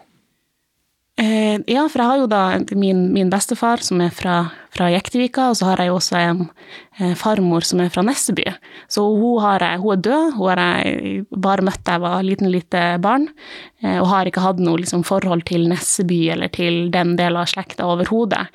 Eh, 1.18 1.58
ja, 1.66 1.82
for 1.90 1.98
jeg 1.98 2.06
har 2.06 2.20
jo 2.20 2.26
da 2.30 2.40
min, 2.78 3.08
min 3.10 3.30
bestefar 3.32 3.82
som 3.82 3.98
er 4.04 4.12
fra, 4.14 4.36
fra 4.70 4.86
Jektvika, 4.92 5.48
og 5.50 5.56
så 5.58 5.66
har 5.66 5.80
jeg 5.82 5.90
jo 5.90 5.96
også 5.96 6.14
en 6.20 6.44
eh, 6.46 7.16
farmor 7.18 7.66
som 7.66 7.82
er 7.82 7.90
fra 7.90 8.04
Nesseby. 8.06 8.44
Så 8.86 9.02
hun, 9.02 9.40
har 9.42 9.64
jeg, 9.66 9.80
hun 9.82 9.96
er 9.96 10.04
død, 10.06 10.36
hun 10.36 10.52
har 10.52 10.62
jeg 10.62 11.24
bare 11.34 11.66
møtt 11.66 11.82
da 11.82 11.96
jeg 11.96 12.04
var 12.04 12.22
liten, 12.22 12.52
lite 12.54 12.84
barn, 13.02 13.26
eh, 13.82 13.98
og 13.98 14.06
har 14.12 14.30
ikke 14.30 14.44
hatt 14.46 14.62
noe 14.62 14.78
liksom, 14.84 15.02
forhold 15.08 15.42
til 15.50 15.66
Nesseby 15.72 16.20
eller 16.36 16.54
til 16.54 16.86
den 16.94 17.16
delen 17.18 17.42
av 17.42 17.50
slekta 17.50 17.90
overhodet. 17.90 18.46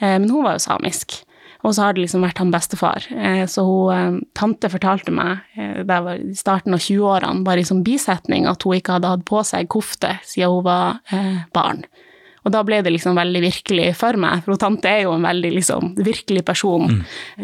Eh, 0.00 0.18
men 0.18 0.30
hun 0.30 0.44
var 0.44 0.58
jo 0.58 0.64
samisk. 0.66 1.20
Og 1.60 1.74
så 1.76 1.84
har 1.84 1.94
det 1.94 2.06
liksom 2.06 2.24
vært 2.24 2.40
han 2.40 2.52
bestefar. 2.52 3.04
Eh, 3.12 3.44
så 3.50 3.64
hun, 3.66 3.94
eh, 3.94 4.20
tante 4.36 4.70
fortalte 4.72 5.12
meg 5.12 5.44
det 5.86 5.98
var 6.04 6.16
i 6.16 6.34
starten 6.36 6.74
av 6.74 6.80
20-årene, 6.80 7.44
bare 7.44 7.60
i 7.60 7.68
sånn 7.68 7.84
bisetning, 7.84 8.46
at 8.48 8.62
hun 8.64 8.78
ikke 8.78 8.96
hadde 8.96 9.10
hatt 9.12 9.26
på 9.28 9.42
seg 9.44 9.68
kofte 9.68 10.16
siden 10.24 10.56
hun 10.56 10.64
var 10.64 11.00
barn. 11.52 11.84
Og 12.40 12.54
da 12.54 12.62
ble 12.64 12.78
det 12.80 12.94
liksom 12.94 13.18
veldig 13.18 13.42
virkelig 13.44 13.90
for 14.00 14.16
meg, 14.16 14.40
for 14.40 14.54
hun 14.54 14.62
tante 14.62 14.88
er 14.88 15.02
jo 15.04 15.12
en 15.12 15.26
veldig 15.28 15.50
liksom 15.52 15.94
virkelig 16.00 16.44
person 16.48 16.86
mm. 16.88 17.02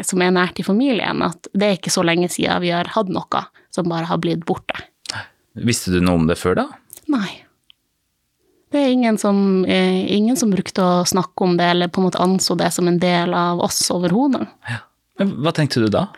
som 0.08 0.22
er 0.24 0.32
nært 0.32 0.62
i 0.62 0.64
familien, 0.64 1.20
at 1.26 1.50
det 1.52 1.68
er 1.68 1.76
ikke 1.76 1.92
så 1.92 2.04
lenge 2.06 2.30
siden 2.32 2.64
vi 2.64 2.72
har 2.72 2.88
hatt 2.94 3.12
noe 3.12 3.44
som 3.68 3.90
bare 3.92 4.08
har 4.08 4.22
blitt 4.22 4.46
borte. 4.48 4.80
Visste 5.52 5.92
du 5.92 6.00
noe 6.00 6.22
om 6.22 6.26
det 6.28 6.38
før 6.40 6.62
da? 6.62 6.66
Nei. 7.12 7.45
Det 8.72 8.82
er 8.82 8.88
ingen 8.90 9.18
som, 9.18 9.64
eh, 9.64 10.12
ingen 10.12 10.36
som, 10.36 10.50
brukte 10.50 10.82
å 10.82 11.06
snakke 11.06 11.44
om 11.44 11.56
det, 11.56 11.64
eller 11.64 11.88
på 11.88 12.00
en 12.00 12.08
måte 12.08 12.22
anså 12.22 12.56
det 12.58 12.72
som 12.74 12.88
en 12.88 12.98
del 12.98 13.34
av 13.34 13.60
oss 13.60 13.90
overhodet. 13.94 14.48
Ja. 14.68 14.82
Hva 15.22 15.52
tenkte 15.54 15.80
du 15.80 15.88
da? 15.88 16.08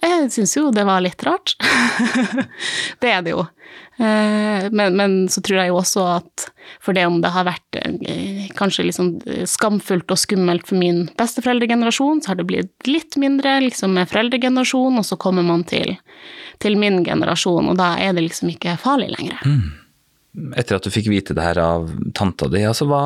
Jeg 0.00 0.30
syns 0.32 0.56
jo 0.56 0.70
det 0.72 0.86
var 0.88 1.02
litt 1.04 1.22
rart. 1.26 1.54
det 3.02 3.10
er 3.12 3.20
det 3.22 3.34
jo. 3.34 3.42
Eh, 4.00 4.70
men, 4.72 4.96
men, 4.96 5.16
så 5.28 5.42
tror 5.44 5.60
jeg 5.60 5.70
jo 5.70 5.76
også 5.76 6.06
at 6.16 6.46
for 6.80 6.96
det 6.96 7.04
om 7.04 7.18
det 7.20 7.32
har 7.34 7.44
vært 7.44 7.76
eh, 7.82 8.48
kanskje 8.56 8.86
liksom 8.88 9.10
skamfullt 9.44 10.10
og 10.10 10.22
skummelt 10.22 10.64
for 10.70 10.80
min 10.80 11.04
besteforeldregenerasjon, 11.20 12.24
så 12.24 12.32
har 12.32 12.40
det 12.40 12.48
blitt 12.48 12.88
litt 12.88 13.20
mindre 13.20 13.58
liksom 13.66 13.92
med 13.98 14.08
foreldregenerasjon, 14.08 14.96
og 14.96 15.04
så 15.04 15.20
kommer 15.20 15.44
man 15.44 15.66
til, 15.68 15.98
til 16.64 16.80
min 16.80 17.04
generasjon, 17.04 17.68
og 17.68 17.76
da 17.78 17.92
er 18.00 18.16
det 18.16 18.24
liksom 18.30 18.54
ikke 18.56 18.80
farlig 18.80 19.12
lenger. 19.18 19.44
Mm 19.44 19.79
etter 20.30 20.76
at 20.76 20.84
du 20.86 20.92
fikk 20.94 21.08
vite 21.10 21.34
det 21.34 21.42
her 21.42 21.58
av 21.58 21.88
tanta 22.14 22.46
di, 22.50 22.60
altså 22.66 22.86
hva, 22.86 23.00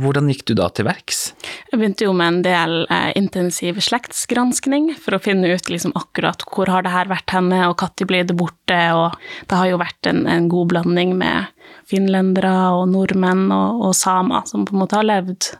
hvordan 0.00 0.28
gikk 0.28 0.44
du 0.50 0.54
da 0.58 0.66
til 0.74 0.84
verks? 0.90 1.30
Jeg 1.70 1.80
begynte 1.80 2.04
jo 2.04 2.12
med 2.16 2.34
en 2.34 2.42
del 2.44 2.74
eh, 2.92 3.10
intensiv 3.16 3.80
slektsgranskning 3.84 4.90
for 5.00 5.16
å 5.16 5.22
finne 5.24 5.48
ut 5.48 5.72
liksom 5.72 5.94
akkurat 5.96 6.44
hvor 6.52 6.68
har 6.72 6.84
det 6.84 6.92
her 6.92 7.08
vært 7.10 7.32
henne, 7.32 7.62
og 7.70 7.80
når 7.80 8.10
ble 8.10 8.22
det 8.28 8.36
borte, 8.36 8.80
og 8.92 9.16
det 9.48 9.56
har 9.56 9.70
jo 9.70 9.80
vært 9.80 10.10
en, 10.12 10.26
en 10.28 10.50
god 10.52 10.70
blanding 10.74 11.16
med 11.20 11.48
finlendere 11.88 12.52
og 12.76 12.86
nordmenn 12.92 13.48
og, 13.48 13.80
og, 13.88 13.96
samer 13.96 14.44
som 14.50 14.68
på 14.68 14.76
en 14.76 14.84
måte 14.84 15.00
har 15.00 15.08
levd 15.08 15.54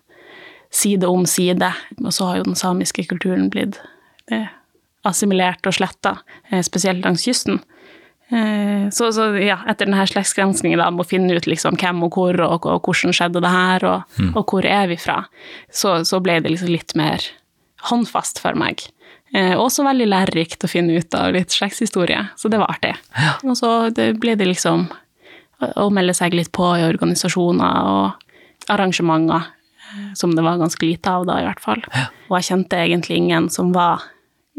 side 0.71 1.09
om 1.09 1.25
side, 1.27 1.73
og 2.05 2.13
så 2.15 2.29
har 2.29 2.41
jo 2.41 2.51
den 2.51 2.59
samiske 2.59 3.09
kulturen 3.11 3.49
blitt 3.51 3.81
eh, 4.31 4.53
assimilert 5.09 5.65
og 5.67 5.75
sletta, 5.81 6.19
eh, 6.51 6.61
spesielt 6.67 7.03
langs 7.07 7.25
kysten. 7.25 7.63
Eh, 8.31 8.89
Så, 8.91 9.13
så 9.15 9.29
ja, 9.43 9.59
etter 9.67 9.87
denne 9.87 10.07
slektsgranskingen 10.07 10.81
å 10.99 11.05
finne 11.07 11.35
ut 11.35 11.47
liksom 11.47 11.77
hvem 11.79 12.03
og 12.07 12.15
hvor, 12.17 12.39
og, 12.41 12.67
og 12.67 12.83
hvordan 12.87 13.15
skjedde 13.15 13.43
det 13.43 13.51
her, 13.51 13.85
og, 13.87 14.17
og 14.35 14.45
hvor 14.51 14.67
er 14.67 14.87
vi 14.91 14.97
fra, 14.99 15.25
så, 15.71 16.01
så 16.07 16.21
ble 16.23 16.41
det 16.41 16.51
liksom 16.51 16.71
litt 16.71 16.95
mer 16.99 17.23
håndfast 17.91 18.39
for 18.43 18.55
meg. 18.59 18.83
Eh, 19.35 19.55
også 19.59 19.85
veldig 19.87 20.09
lærerikt 20.11 20.65
å 20.67 20.71
finne 20.71 20.99
ut 20.99 21.15
av 21.15 21.33
litt 21.37 21.51
slektshistorie, 21.55 22.25
så 22.37 22.51
det 22.51 22.59
var 22.59 22.71
artig. 22.75 22.97
Og 23.47 23.55
så 23.59 23.91
det 23.95 24.13
ble 24.21 24.35
det 24.39 24.49
liksom 24.51 24.89
å 25.61 25.87
melde 25.93 26.15
seg 26.17 26.35
litt 26.35 26.51
på 26.57 26.67
i 26.79 26.87
organisasjoner 26.87 27.91
og 27.91 28.71
arrangementer, 28.75 29.47
eh, 29.91 30.11
som 30.19 30.35
det 30.35 30.43
var 30.47 30.59
ganske 30.59 30.83
lite 30.87 31.11
av 31.15 31.27
da, 31.31 31.39
i 31.43 31.47
hvert 31.47 31.63
fall. 31.63 31.83
Og 32.29 32.39
jeg 32.41 32.49
kjente 32.51 32.79
egentlig 32.83 33.17
ingen 33.23 33.49
som 33.51 33.71
var 33.75 34.03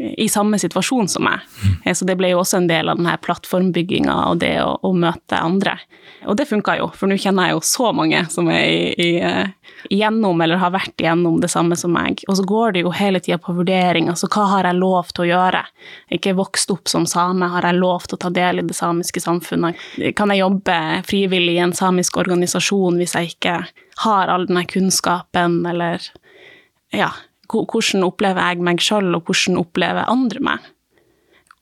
i 0.02 0.28
samme 0.28 0.58
situasjon 0.58 1.08
som 1.08 1.24
meg. 1.24 1.40
Eh, 1.84 1.94
Så 1.94 2.04
det 2.08 2.16
ble 2.18 2.32
jo 2.32 2.40
også 2.42 2.58
en 2.58 2.68
del 2.70 2.88
av 2.90 2.98
denne 2.98 3.14
plattformbygginga 3.22 4.14
og 4.30 4.40
det 4.42 4.56
å, 4.62 4.74
å 4.82 4.92
møte 4.96 5.38
andre. 5.38 5.76
Og 6.26 6.36
det 6.38 6.48
funka 6.50 6.76
jo, 6.78 6.88
for 6.96 7.10
nå 7.10 7.18
kjenner 7.20 7.48
jeg 7.50 7.56
jo 7.56 7.62
så 7.66 7.90
mange 7.94 8.22
som 8.30 8.48
er 8.50 8.64
i, 8.66 8.92
i, 8.96 9.10
eh, 9.22 9.50
eller 9.90 10.60
har 10.62 10.74
vært 10.74 11.00
igjennom 11.02 11.40
det 11.42 11.50
samme 11.50 11.76
som 11.78 11.92
meg. 11.94 12.22
Og 12.28 12.38
så 12.38 12.46
går 12.46 12.72
det 12.74 12.84
jo 12.84 12.94
hele 12.94 13.20
tida 13.20 13.38
på 13.38 13.54
vurdering. 13.56 14.08
Altså 14.10 14.30
hva 14.32 14.46
har 14.56 14.68
jeg 14.68 14.80
lov 14.80 15.10
til 15.12 15.26
å 15.26 15.30
gjøre? 15.30 15.64
Ikke 16.14 16.36
vokst 16.38 16.70
opp 16.70 16.88
som 16.88 17.06
same, 17.06 17.48
har 17.54 17.66
jeg 17.66 17.80
lov 17.80 18.06
til 18.06 18.18
å 18.18 18.22
ta 18.26 18.30
del 18.30 18.62
i 18.62 18.66
det 18.66 18.76
samiske 18.78 19.22
samfunnet? 19.22 19.78
Kan 20.18 20.30
jeg 20.30 20.42
jobbe 20.42 20.78
frivillig 21.08 21.58
i 21.58 21.64
en 21.64 21.76
samisk 21.76 22.16
organisasjon 22.22 22.98
hvis 23.00 23.16
jeg 23.18 23.34
ikke 23.34 23.58
har 24.06 24.32
all 24.32 24.46
denne 24.48 24.64
kunnskapen, 24.66 25.60
eller 25.68 26.02
ja, 26.92 27.10
hvordan 27.50 28.06
opplever 28.06 28.52
jeg 28.52 28.64
meg 28.64 28.82
sjøl, 28.82 29.14
og 29.16 29.26
hvordan 29.28 29.58
opplever 29.60 30.10
andre 30.10 30.44
meg? 30.44 30.68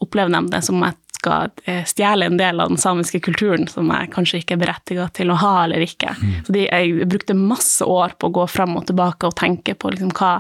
Opplever 0.00 0.32
de 0.32 0.42
det 0.52 0.62
som 0.64 0.80
jeg 0.84 0.96
skal 1.20 1.50
eh, 1.68 1.82
stjele 1.88 2.30
en 2.30 2.38
del 2.40 2.62
av 2.62 2.70
den 2.72 2.80
samiske 2.80 3.20
kulturen 3.24 3.66
som 3.68 3.90
jeg 3.92 4.12
kanskje 4.14 4.40
ikke 4.40 4.56
er 4.56 4.62
berettiga 4.62 5.08
til 5.16 5.32
å 5.32 5.40
ha 5.40 5.52
eller 5.64 5.84
ikke? 5.84 6.14
Så 6.46 6.54
de, 6.56 6.64
jeg 6.68 7.08
brukte 7.10 7.36
masse 7.36 7.84
år 7.84 8.16
på 8.16 8.30
å 8.30 8.36
gå 8.40 8.46
fram 8.48 8.78
og 8.80 8.86
tilbake 8.88 9.28
og 9.28 9.36
tenke 9.40 9.76
på 9.76 9.92
liksom 9.92 10.14
hva, 10.16 10.38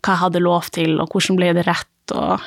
hva 0.00 0.14
jeg 0.14 0.22
hadde 0.22 0.44
lov 0.44 0.70
til, 0.74 0.96
og 1.02 1.12
hvordan 1.12 1.40
ble 1.40 1.52
det 1.58 1.66
rett, 1.68 1.90
og 2.16 2.40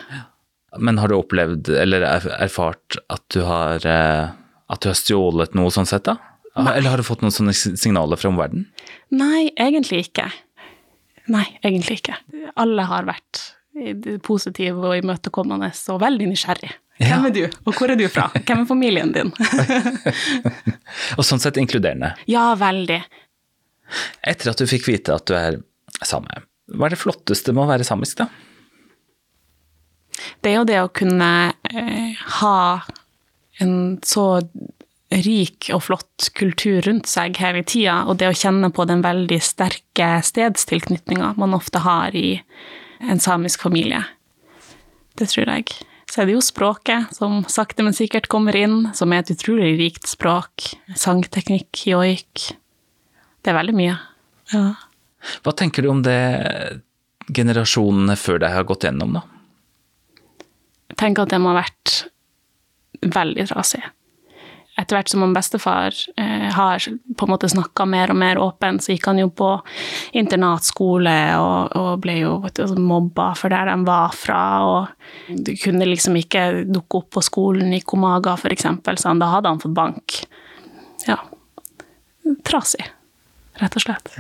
Men 0.77 1.00
har 1.01 1.10
du 1.10 1.15
opplevd, 1.17 1.70
eller 1.70 2.03
erfart, 2.38 3.00
at 3.10 3.24
du 3.34 3.44
har, 3.48 3.86
eh, 3.86 4.34
at 4.67 4.82
du 4.82 4.89
har 4.89 4.98
stjålet 4.98 5.56
noe 5.58 5.72
sånn 5.74 5.89
sett, 5.89 6.10
da? 6.10 6.17
Eller 6.58 6.89
har 6.89 6.98
du 6.98 7.06
fått 7.06 7.22
noen 7.22 7.34
sånne 7.34 7.53
signaler 7.53 8.17
fra 8.17 8.32
omverdenen? 8.32 8.65
Nei, 9.13 9.51
egentlig 9.62 10.08
ikke. 10.08 10.25
Nei, 11.34 11.46
egentlig 11.65 12.01
ikke. 12.01 12.17
Alle 12.60 12.88
har 12.88 13.07
vært 13.07 13.43
positive 14.25 14.89
og 14.89 14.98
imøtekommende 14.98 15.69
og 15.93 16.01
veldig 16.01 16.29
nysgjerrig. 16.31 16.72
Hvem 16.98 17.27
er 17.29 17.34
du, 17.36 17.43
og 17.67 17.75
hvor 17.77 17.91
er 17.93 18.00
du 18.00 18.07
fra? 18.10 18.25
Hvem 18.48 18.63
er 18.63 18.69
familien 18.69 19.12
din? 19.13 19.29
Og 21.17 21.22
sånn 21.27 21.41
sett 21.43 21.60
inkluderende. 21.62 22.15
ja, 22.25 22.50
veldig. 22.57 22.98
Etter 24.25 24.50
at 24.51 24.60
du 24.60 24.65
fikk 24.67 24.88
vite 24.89 25.13
at 25.13 25.27
du 25.29 25.36
er 25.38 25.60
same, 26.01 26.41
hva 26.74 26.88
er 26.88 26.96
det 26.96 27.00
flotteste 27.00 27.53
med 27.53 27.63
å 27.63 27.69
være 27.69 27.86
samisk, 27.88 28.24
da? 28.24 28.27
Det 30.41 30.51
er 30.51 30.57
jo 30.57 30.65
det 30.67 30.79
å 30.81 30.89
kunne 30.89 31.29
eh, 31.69 32.17
ha 32.41 32.57
en 33.62 33.75
så 34.05 34.25
rik 35.25 35.69
og 35.75 35.83
flott 35.88 36.29
kultur 36.38 36.81
rundt 36.86 37.09
seg 37.09 37.38
hele 37.41 37.63
tida, 37.67 38.03
og 38.07 38.19
det 38.21 38.29
å 38.31 38.38
kjenne 38.38 38.69
på 38.74 38.86
den 38.89 39.03
veldig 39.05 39.39
sterke 39.43 40.09
stedstilknytninga 40.25 41.33
man 41.39 41.55
ofte 41.57 41.81
har 41.86 42.15
i 42.15 42.39
en 43.00 43.21
samisk 43.21 43.65
familie. 43.67 44.03
Det 45.17 45.29
tror 45.31 45.50
jeg. 45.50 45.69
Så 46.07 46.21
er 46.21 46.29
det 46.29 46.38
jo 46.38 46.43
språket 46.45 47.12
som 47.17 47.41
sakte, 47.51 47.83
men 47.83 47.95
sikkert 47.95 48.29
kommer 48.31 48.55
inn, 48.55 48.91
som 48.95 49.12
er 49.12 49.24
et 49.24 49.33
utrolig 49.33 49.74
rikt 49.79 50.07
språk. 50.07 50.69
Sangteknikk, 50.95 51.83
joik. 51.89 52.51
Det 53.43 53.51
er 53.51 53.57
veldig 53.57 53.75
mye. 53.75 53.97
Ja. 54.53 54.67
Hva 55.43 55.53
tenker 55.57 55.83
du 55.83 55.91
om 55.91 56.03
det 56.05 56.19
generasjonene 57.27 58.15
før 58.19 58.39
deg 58.43 58.55
har 58.55 58.67
gått 58.69 58.88
gjennom, 58.88 59.17
da? 59.19 59.25
Jeg 60.88 61.00
tenker 61.01 61.27
at 61.27 61.33
det 61.33 61.41
må 61.43 61.51
ha 61.51 61.59
vært 61.59 61.97
veldig 63.03 63.50
trasig. 63.51 63.83
Etter 64.77 64.93
hvert 65.00 65.10
som 65.10 65.24
han 65.25 65.34
bestefar 65.34 65.96
eh, 66.22 66.50
har 66.53 66.84
på 67.17 67.25
en 67.25 67.31
måte 67.31 67.50
snakka 67.50 67.88
mer 67.89 68.12
og 68.13 68.19
mer 68.22 68.38
åpent, 68.38 68.84
så 68.84 68.93
gikk 68.93 69.07
han 69.10 69.17
jo 69.24 69.31
på 69.34 69.48
internatskole 70.17 71.13
og, 71.41 71.74
og 71.77 72.03
ble 72.03 72.19
jo 72.19 72.36
du, 72.53 72.62
mobba 72.77 73.31
for 73.39 73.50
der 73.53 73.72
de 73.72 73.77
var 73.88 74.13
fra. 74.13 74.41
Og 74.67 75.31
du 75.34 75.55
kunne 75.57 75.88
liksom 75.89 76.19
ikke 76.22 76.43
dukke 76.69 77.01
opp 77.01 77.10
på 77.17 77.24
skolen 77.25 77.74
i 77.74 77.81
Komaga, 77.81 78.36
eksempel, 78.53 79.00
så 79.01 79.10
han, 79.10 79.24
da 79.24 79.31
hadde 79.31 79.50
han 79.50 79.63
fått 79.63 79.74
bank. 79.77 80.19
Ja. 81.07 81.17
Trasig, 82.46 82.86
rett 83.62 83.79
og 83.79 83.81
slett. 83.81 84.13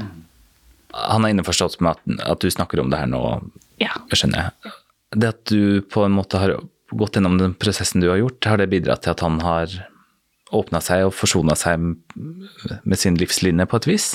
Han 0.97 1.25
er 1.27 1.35
innforstått 1.35 1.77
med 1.83 1.93
at, 1.93 2.23
at 2.33 2.41
du 2.41 2.49
snakker 2.51 2.81
om 2.81 2.89
det 2.89 3.03
her 3.03 3.11
nå, 3.11 3.21
Ja. 3.83 3.93
skjønner 4.09 4.47
jeg. 4.47 4.73
Det 5.21 5.29
at 5.35 5.43
du 5.51 5.83
på 5.85 6.01
en 6.07 6.15
måte 6.17 6.41
har 6.41 6.55
gått 6.97 7.19
gjennom 7.19 7.37
den 7.37 7.53
prosessen 7.59 8.01
du 8.01 8.09
har 8.09 8.17
gjort, 8.23 8.49
har 8.49 8.57
det 8.57 8.69
bidratt 8.71 9.05
til 9.05 9.13
at 9.13 9.21
han 9.21 9.37
har 9.43 9.77
åpna 10.55 10.81
seg 10.83 11.07
og 11.07 11.15
forsona 11.15 11.55
seg 11.59 11.81
med 11.81 12.99
sin 12.99 13.17
livslinje 13.19 13.67
på 13.67 13.81
et 13.81 13.89
vis? 13.89 14.07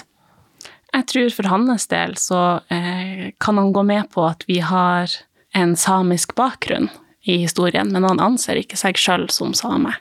Jeg 0.92 1.08
tror 1.08 1.32
for 1.32 1.48
hans 1.48 1.86
del 1.88 2.16
så 2.20 2.40
eh, 2.72 3.32
kan 3.40 3.60
han 3.60 3.72
gå 3.72 3.84
med 3.88 4.10
på 4.12 4.26
at 4.28 4.44
vi 4.48 4.60
har 4.64 5.08
en 5.56 5.74
samisk 5.76 6.34
bakgrunn 6.36 6.90
i 7.22 7.38
historien, 7.44 7.88
men 7.92 8.04
han 8.04 8.20
anser 8.20 8.60
ikke 8.60 8.76
seg 8.80 8.98
sjøl 9.00 9.28
som 9.32 9.54
same. 9.56 9.94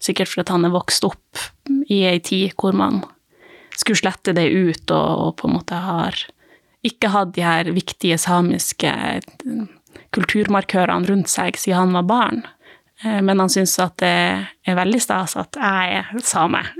Sikkert 0.00 0.30
fordi 0.32 0.54
han 0.54 0.64
er 0.64 0.72
vokst 0.72 1.04
opp 1.04 1.40
i 1.92 2.04
ei 2.08 2.20
tid 2.24 2.54
hvor 2.56 2.76
man 2.76 3.02
skulle 3.76 4.00
slette 4.00 4.34
det 4.36 4.48
ut, 4.48 4.90
og, 4.92 5.36
på 5.40 5.48
en 5.48 5.56
måte 5.58 5.76
har 5.76 6.16
ikke 6.86 7.12
hatt 7.12 7.34
de 7.36 7.44
her 7.44 7.68
viktige 7.76 8.16
samiske 8.20 8.92
kulturmarkørene 10.14 11.08
rundt 11.10 11.28
seg 11.32 11.58
siden 11.60 11.84
han 11.84 11.98
var 11.98 12.08
barn. 12.08 12.42
Eh, 13.04 13.22
Men 13.22 13.40
han 13.40 13.48
syns 13.48 13.78
at 13.80 13.96
det 14.02 14.10
er 14.68 14.76
veldig 14.76 15.00
stas 15.00 15.36
at 15.40 15.56
jeg 15.56 16.02
er 16.02 16.20
same. 16.24 16.62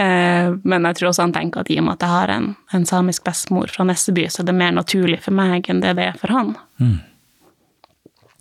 Eh, 0.00 0.52
Men 0.64 0.84
jeg 0.86 0.96
tror 0.96 1.08
også 1.10 1.24
han 1.24 1.32
tenker 1.34 1.60
at 1.64 1.70
i 1.72 1.78
og 1.80 1.84
med 1.88 1.96
at 1.98 2.04
jeg 2.06 2.12
har 2.14 2.30
en, 2.32 2.44
en 2.72 2.84
samisk 2.86 3.24
bestemor 3.26 3.68
fra 3.72 3.84
Nesseby, 3.84 4.28
så 4.30 4.42
er 4.42 4.46
det 4.50 4.54
mer 4.56 4.72
naturlig 4.76 5.18
for 5.24 5.34
meg 5.36 5.66
enn 5.68 5.80
det 5.82 5.96
det 5.98 6.04
er 6.12 6.18
for 6.20 6.32
han. 6.32 6.52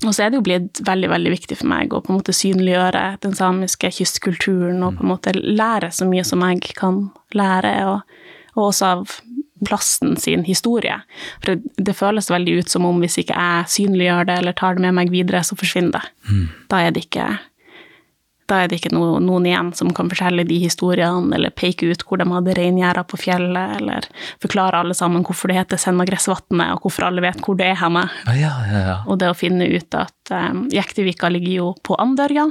Og 0.05 0.13
så 0.15 0.23
er 0.23 0.29
det 0.31 0.39
jo 0.39 0.45
blitt 0.45 0.79
veldig 0.87 1.09
veldig 1.11 1.31
viktig 1.33 1.57
for 1.59 1.67
meg 1.67 1.91
å 1.91 1.99
på 2.05 2.13
en 2.13 2.19
måte 2.21 2.35
synliggjøre 2.35 3.01
den 3.25 3.33
samiske 3.35 3.89
kystkulturen 3.97 4.83
og 4.85 4.95
på 4.99 5.03
en 5.03 5.11
måte 5.11 5.33
lære 5.35 5.89
så 5.91 6.07
mye 6.07 6.23
som 6.27 6.45
jeg 6.45 6.61
kan 6.77 7.01
lære, 7.35 7.73
og, 7.89 7.99
og 8.55 8.69
også 8.69 8.93
av 8.93 9.17
plassen 9.65 10.15
sin 10.17 10.45
historie. 10.47 11.01
For 11.41 11.53
det, 11.53 11.75
det 11.77 11.97
føles 11.97 12.31
veldig 12.31 12.59
ut 12.61 12.73
som 12.73 12.87
om 12.89 13.01
hvis 13.03 13.19
ikke 13.21 13.37
jeg 13.37 13.71
synliggjør 13.75 14.29
det 14.29 14.39
eller 14.41 14.57
tar 14.57 14.77
det 14.77 14.85
med 14.87 14.97
meg 15.01 15.13
videre, 15.13 15.43
så 15.45 15.57
forsvinner 15.59 15.99
det. 15.99 16.03
Da 16.71 16.83
er 16.85 16.95
det 16.95 17.07
ikke 17.07 17.29
da 18.49 18.63
er 18.63 18.69
det 18.69 18.79
ikke 18.79 18.91
no, 18.95 19.03
noen 19.21 19.45
igjen 19.47 19.69
som 19.77 19.91
kan 19.95 20.09
fortelle 20.09 20.45
de 20.47 20.57
historiene, 20.63 21.29
eller 21.35 21.53
peke 21.53 21.91
ut 21.91 22.03
hvor 22.05 22.19
de 22.21 22.27
hadde 22.31 22.55
reingjerder 22.57 23.05
på 23.09 23.19
fjellet, 23.21 23.75
eller 23.77 24.07
forklare 24.41 24.81
alle 24.81 24.97
sammen 24.97 25.23
hvorfor 25.25 25.51
det 25.51 25.59
heter 25.59 25.81
Sennagressvatnet, 25.81 26.73
og 26.73 26.85
hvorfor 26.85 27.09
alle 27.09 27.23
vet 27.25 27.41
hvor 27.45 27.59
det 27.59 27.69
er 27.69 27.79
henne. 27.83 28.07
Ja, 28.25 28.53
ja, 28.65 28.83
ja. 28.87 28.97
Og 29.05 29.21
det 29.21 29.29
å 29.29 29.37
finne 29.37 29.69
ut 29.69 29.97
at 29.97 30.33
um, 30.33 30.65
Jektvika 30.73 31.29
ligger 31.33 31.53
jo 31.53 31.71
på 31.85 31.97
Andørja, 32.01 32.47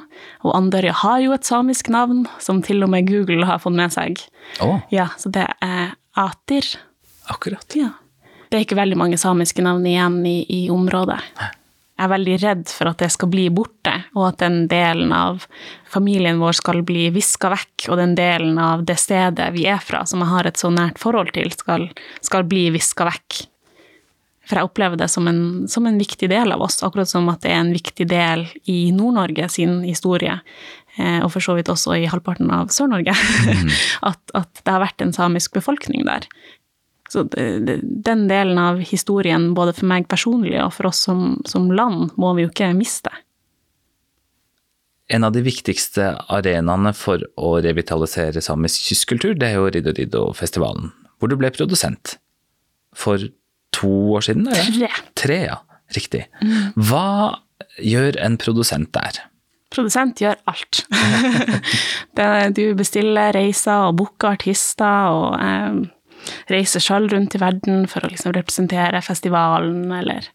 og 0.46 0.54
Andørja 0.54 0.94
har 1.02 1.22
jo 1.24 1.34
et 1.36 1.48
samisk 1.48 1.90
navn, 1.94 2.26
som 2.42 2.62
til 2.64 2.86
og 2.86 2.92
med 2.94 3.08
Google 3.10 3.48
har 3.48 3.62
fått 3.62 3.78
med 3.78 3.94
seg. 3.94 4.22
Oh. 4.64 4.78
Ja, 4.94 5.10
så 5.18 5.32
det 5.34 5.48
er 5.64 5.96
Atir. 6.18 6.76
Akkurat. 7.32 7.78
Ja. 7.78 7.92
Det 8.49 8.56
er 8.56 8.64
ikke 8.64 8.78
veldig 8.78 8.97
mange 8.97 9.18
samiske 9.20 9.62
navn 9.64 9.85
igjen 9.87 10.23
i, 10.26 10.40
i 10.49 10.61
området. 10.73 11.20
Jeg 11.99 12.06
er 12.06 12.12
veldig 12.12 12.35
redd 12.38 12.68
for 12.70 12.88
at 12.92 13.00
det 13.02 13.08
skal 13.11 13.28
bli 13.32 13.49
borte, 13.50 13.92
og 14.14 14.28
at 14.28 14.38
den 14.44 14.61
delen 14.70 15.11
av 15.12 15.42
familien 15.90 16.38
vår 16.38 16.61
skal 16.61 16.85
bli 16.87 17.08
viska 17.11 17.50
vekk, 17.50 17.88
og 17.90 17.99
den 17.99 18.14
delen 18.18 18.61
av 18.62 18.85
det 18.87 18.97
stedet 19.02 19.50
vi 19.56 19.66
er 19.66 19.82
fra, 19.82 20.04
som 20.06 20.23
jeg 20.23 20.30
har 20.30 20.49
et 20.49 20.61
så 20.61 20.70
nært 20.70 21.00
forhold 21.02 21.32
til, 21.35 21.50
skal, 21.58 21.88
skal 22.25 22.47
bli 22.47 22.68
viska 22.76 23.08
vekk. 23.08 23.40
For 24.49 24.56
jeg 24.56 24.68
opplever 24.70 24.97
det 24.97 25.11
som 25.12 25.26
en, 25.28 25.42
som 25.68 25.90
en 25.90 25.99
viktig 26.00 26.30
del 26.30 26.54
av 26.54 26.62
oss, 26.64 26.78
akkurat 26.87 27.11
som 27.11 27.26
at 27.28 27.42
det 27.42 27.50
er 27.52 27.61
en 27.64 27.75
viktig 27.75 28.06
del 28.08 28.47
i 28.70 28.78
Nord-Norge 28.97 29.50
sin 29.52 29.82
historie, 29.82 30.38
eh, 30.97 31.18
og 31.18 31.32
for 31.35 31.44
så 31.44 31.58
vidt 31.58 31.68
også 31.68 31.99
i 31.99 32.06
halvparten 32.08 32.49
av 32.54 32.70
Sør-Norge, 32.73 33.12
at, 34.12 34.23
at 34.38 34.62
det 34.62 34.70
har 34.70 34.87
vært 34.87 35.04
en 35.04 35.12
samisk 35.18 35.58
befolkning 35.58 36.06
der. 36.08 36.30
Så 37.08 37.24
den 37.28 38.26
delen 38.28 38.58
av 38.60 38.82
historien, 38.84 39.52
både 39.56 39.72
for 39.76 39.88
meg 39.88 40.08
personlig 40.10 40.58
og 40.60 40.74
for 40.76 40.90
oss 40.90 41.00
som, 41.08 41.38
som 41.48 41.70
land, 41.72 42.12
må 42.20 42.34
vi 42.36 42.44
jo 42.44 42.52
ikke 42.52 42.74
miste. 42.76 43.12
En 45.08 45.24
av 45.24 45.32
de 45.32 45.40
viktigste 45.40 46.10
arenaene 46.28 46.92
for 46.92 47.24
å 47.40 47.54
revitalisere 47.64 48.42
samisk 48.44 48.90
kystkultur, 48.90 49.38
det 49.40 49.48
er 49.48 49.56
jo 49.56 49.70
Riddo 49.72 49.94
Riddo-festivalen, 49.96 50.92
hvor 51.16 51.32
du 51.32 51.38
ble 51.40 51.48
produsent 51.54 52.18
for 52.92 53.24
to 53.72 53.94
år 54.18 54.28
siden? 54.28 54.50
Eller? 54.52 54.68
Tre. 54.76 54.92
Tre, 55.22 55.40
ja. 55.48 55.58
Riktig. 55.96 56.26
Hva 56.76 57.38
gjør 57.80 58.18
en 58.20 58.36
produsent 58.40 58.90
der? 58.92 59.22
Produsent 59.72 60.20
gjør 60.20 60.36
alt. 60.48 60.82
du 62.58 62.62
bestiller 62.76 63.32
reiser 63.36 63.88
og 63.88 63.98
booker 64.00 64.36
artister 64.36 65.12
og 65.12 65.38
eh, 65.40 65.80
reiser 66.50 66.82
sjøl 66.82 67.08
rundt 67.12 67.37
i 67.37 67.42
verden 67.42 67.87
for 67.90 68.04
å 68.04 68.11
liksom 68.12 68.35
representere 68.37 69.02
festivalen 69.04 69.92
eller 69.94 70.28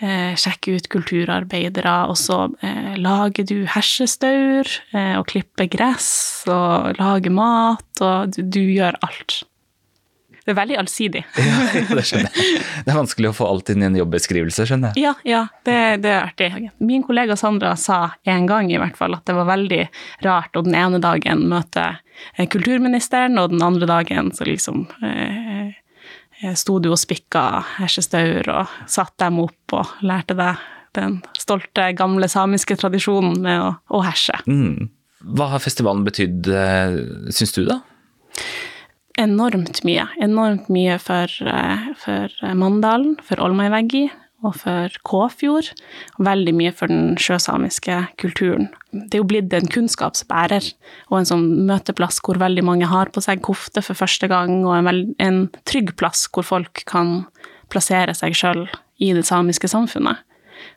eh, 0.00 0.32
sjekke 0.38 0.76
ut 0.78 0.90
kulturarbeidere. 0.92 1.96
Og 2.12 2.18
så 2.20 2.44
eh, 2.64 2.94
lager 3.00 3.48
du 3.48 3.62
hersestaur 3.70 4.68
eh, 4.92 5.14
og 5.18 5.28
klipper 5.32 5.70
gress 5.72 6.10
og 6.50 6.98
lager 7.00 7.34
mat, 7.34 7.88
og 8.00 8.36
du, 8.36 8.42
du 8.42 8.62
gjør 8.64 8.98
alt. 9.06 9.42
Det 10.44 10.52
er 10.52 10.58
veldig 10.58 10.78
allsidig. 10.82 11.22
Ja, 11.38 11.58
det 11.94 12.04
skjønner 12.06 12.30
jeg. 12.34 12.60
Det 12.82 12.90
er 12.90 12.98
vanskelig 12.98 13.30
å 13.30 13.34
få 13.36 13.48
alt 13.48 13.70
inn 13.72 13.84
i 13.84 13.88
en 13.88 13.98
jobbeskrivelse, 13.98 14.66
skjønner 14.68 14.92
jeg. 14.92 15.04
Ja, 15.04 15.12
ja 15.26 15.42
det, 15.66 15.78
det, 16.02 16.10
er 16.10 16.26
artig. 16.26 16.70
Min 16.82 17.04
kollega 17.06 17.36
Sandra 17.38 17.74
sa 17.80 18.16
en 18.28 18.48
gang 18.50 18.70
i 18.72 18.80
hvert 18.80 18.98
fall 18.98 19.14
at 19.16 19.24
det 19.28 19.36
var 19.38 19.50
veldig 19.50 19.82
rart 20.26 20.58
å 20.58 20.64
den 20.66 20.76
ene 20.78 20.98
dagen 21.02 21.46
møte 21.50 21.84
eh, 22.36 22.48
kulturministeren, 22.50 23.38
og 23.38 23.54
den 23.54 23.62
andre 23.64 23.88
dagen 23.90 24.32
så 24.34 24.48
liksom 24.48 24.86
eh, 25.04 25.70
eh 26.42 26.54
sto 26.58 26.80
du 26.82 26.88
og 26.90 26.98
spikka 26.98 27.62
hersestaur 27.76 28.48
og 28.50 28.70
satte 28.90 29.28
dem 29.28 29.36
opp 29.44 29.76
og 29.78 29.92
lærte 30.02 30.34
deg 30.34 30.58
den 30.98 31.20
stolte, 31.38 31.92
gamle 31.96 32.26
samiske 32.28 32.74
tradisjonen 32.80 33.38
med 33.44 33.60
å, 33.62 33.70
å 33.94 34.02
herse. 34.02 34.42
Mm. 34.50 34.90
Hva 35.38 35.52
har 35.54 35.62
festivalen 35.62 36.02
betydd, 36.06 36.50
eh, 36.50 36.98
syns 37.30 37.54
du, 37.54 37.62
da? 37.68 37.78
Enormt 39.20 39.82
mye. 39.86 40.06
Enormt 40.22 40.68
mye 40.72 40.98
for, 41.00 41.26
eh, 41.26 41.92
for 41.96 42.28
Mandalen, 42.54 43.16
for 43.22 43.36
Olmaiveggi 43.36 44.10
og 44.42 44.56
for 44.56 44.88
Kåfjord. 45.04 45.72
Og 46.18 46.26
veldig 46.26 46.54
mye 46.54 46.72
for 46.74 46.86
den 46.88 47.16
sjøsamiske 47.16 48.08
kulturen. 48.18 48.68
Det 48.92 49.14
er 49.14 49.22
jo 49.22 49.28
blitt 49.28 49.52
en 49.52 49.68
kunnskapsbærer 49.68 50.72
og 51.10 51.18
en 51.18 51.28
sånn 51.28 51.66
møteplass 51.66 52.20
hvor 52.20 52.40
veldig 52.42 52.64
mange 52.64 52.86
har 52.86 53.06
på 53.06 53.22
seg 53.22 53.42
kofte 53.42 53.82
for 53.82 53.94
første 53.94 54.28
gang, 54.28 54.64
og 54.64 54.76
en, 54.76 54.84
veld, 54.84 55.14
en 55.18 55.48
trygg 55.64 55.96
plass 55.96 56.26
hvor 56.32 56.44
folk 56.44 56.84
kan 56.86 57.26
plassere 57.70 58.14
seg 58.14 58.34
sjøl 58.34 58.68
i 59.00 59.12
det 59.12 59.24
samiske 59.24 59.70
samfunnet. 59.70 60.18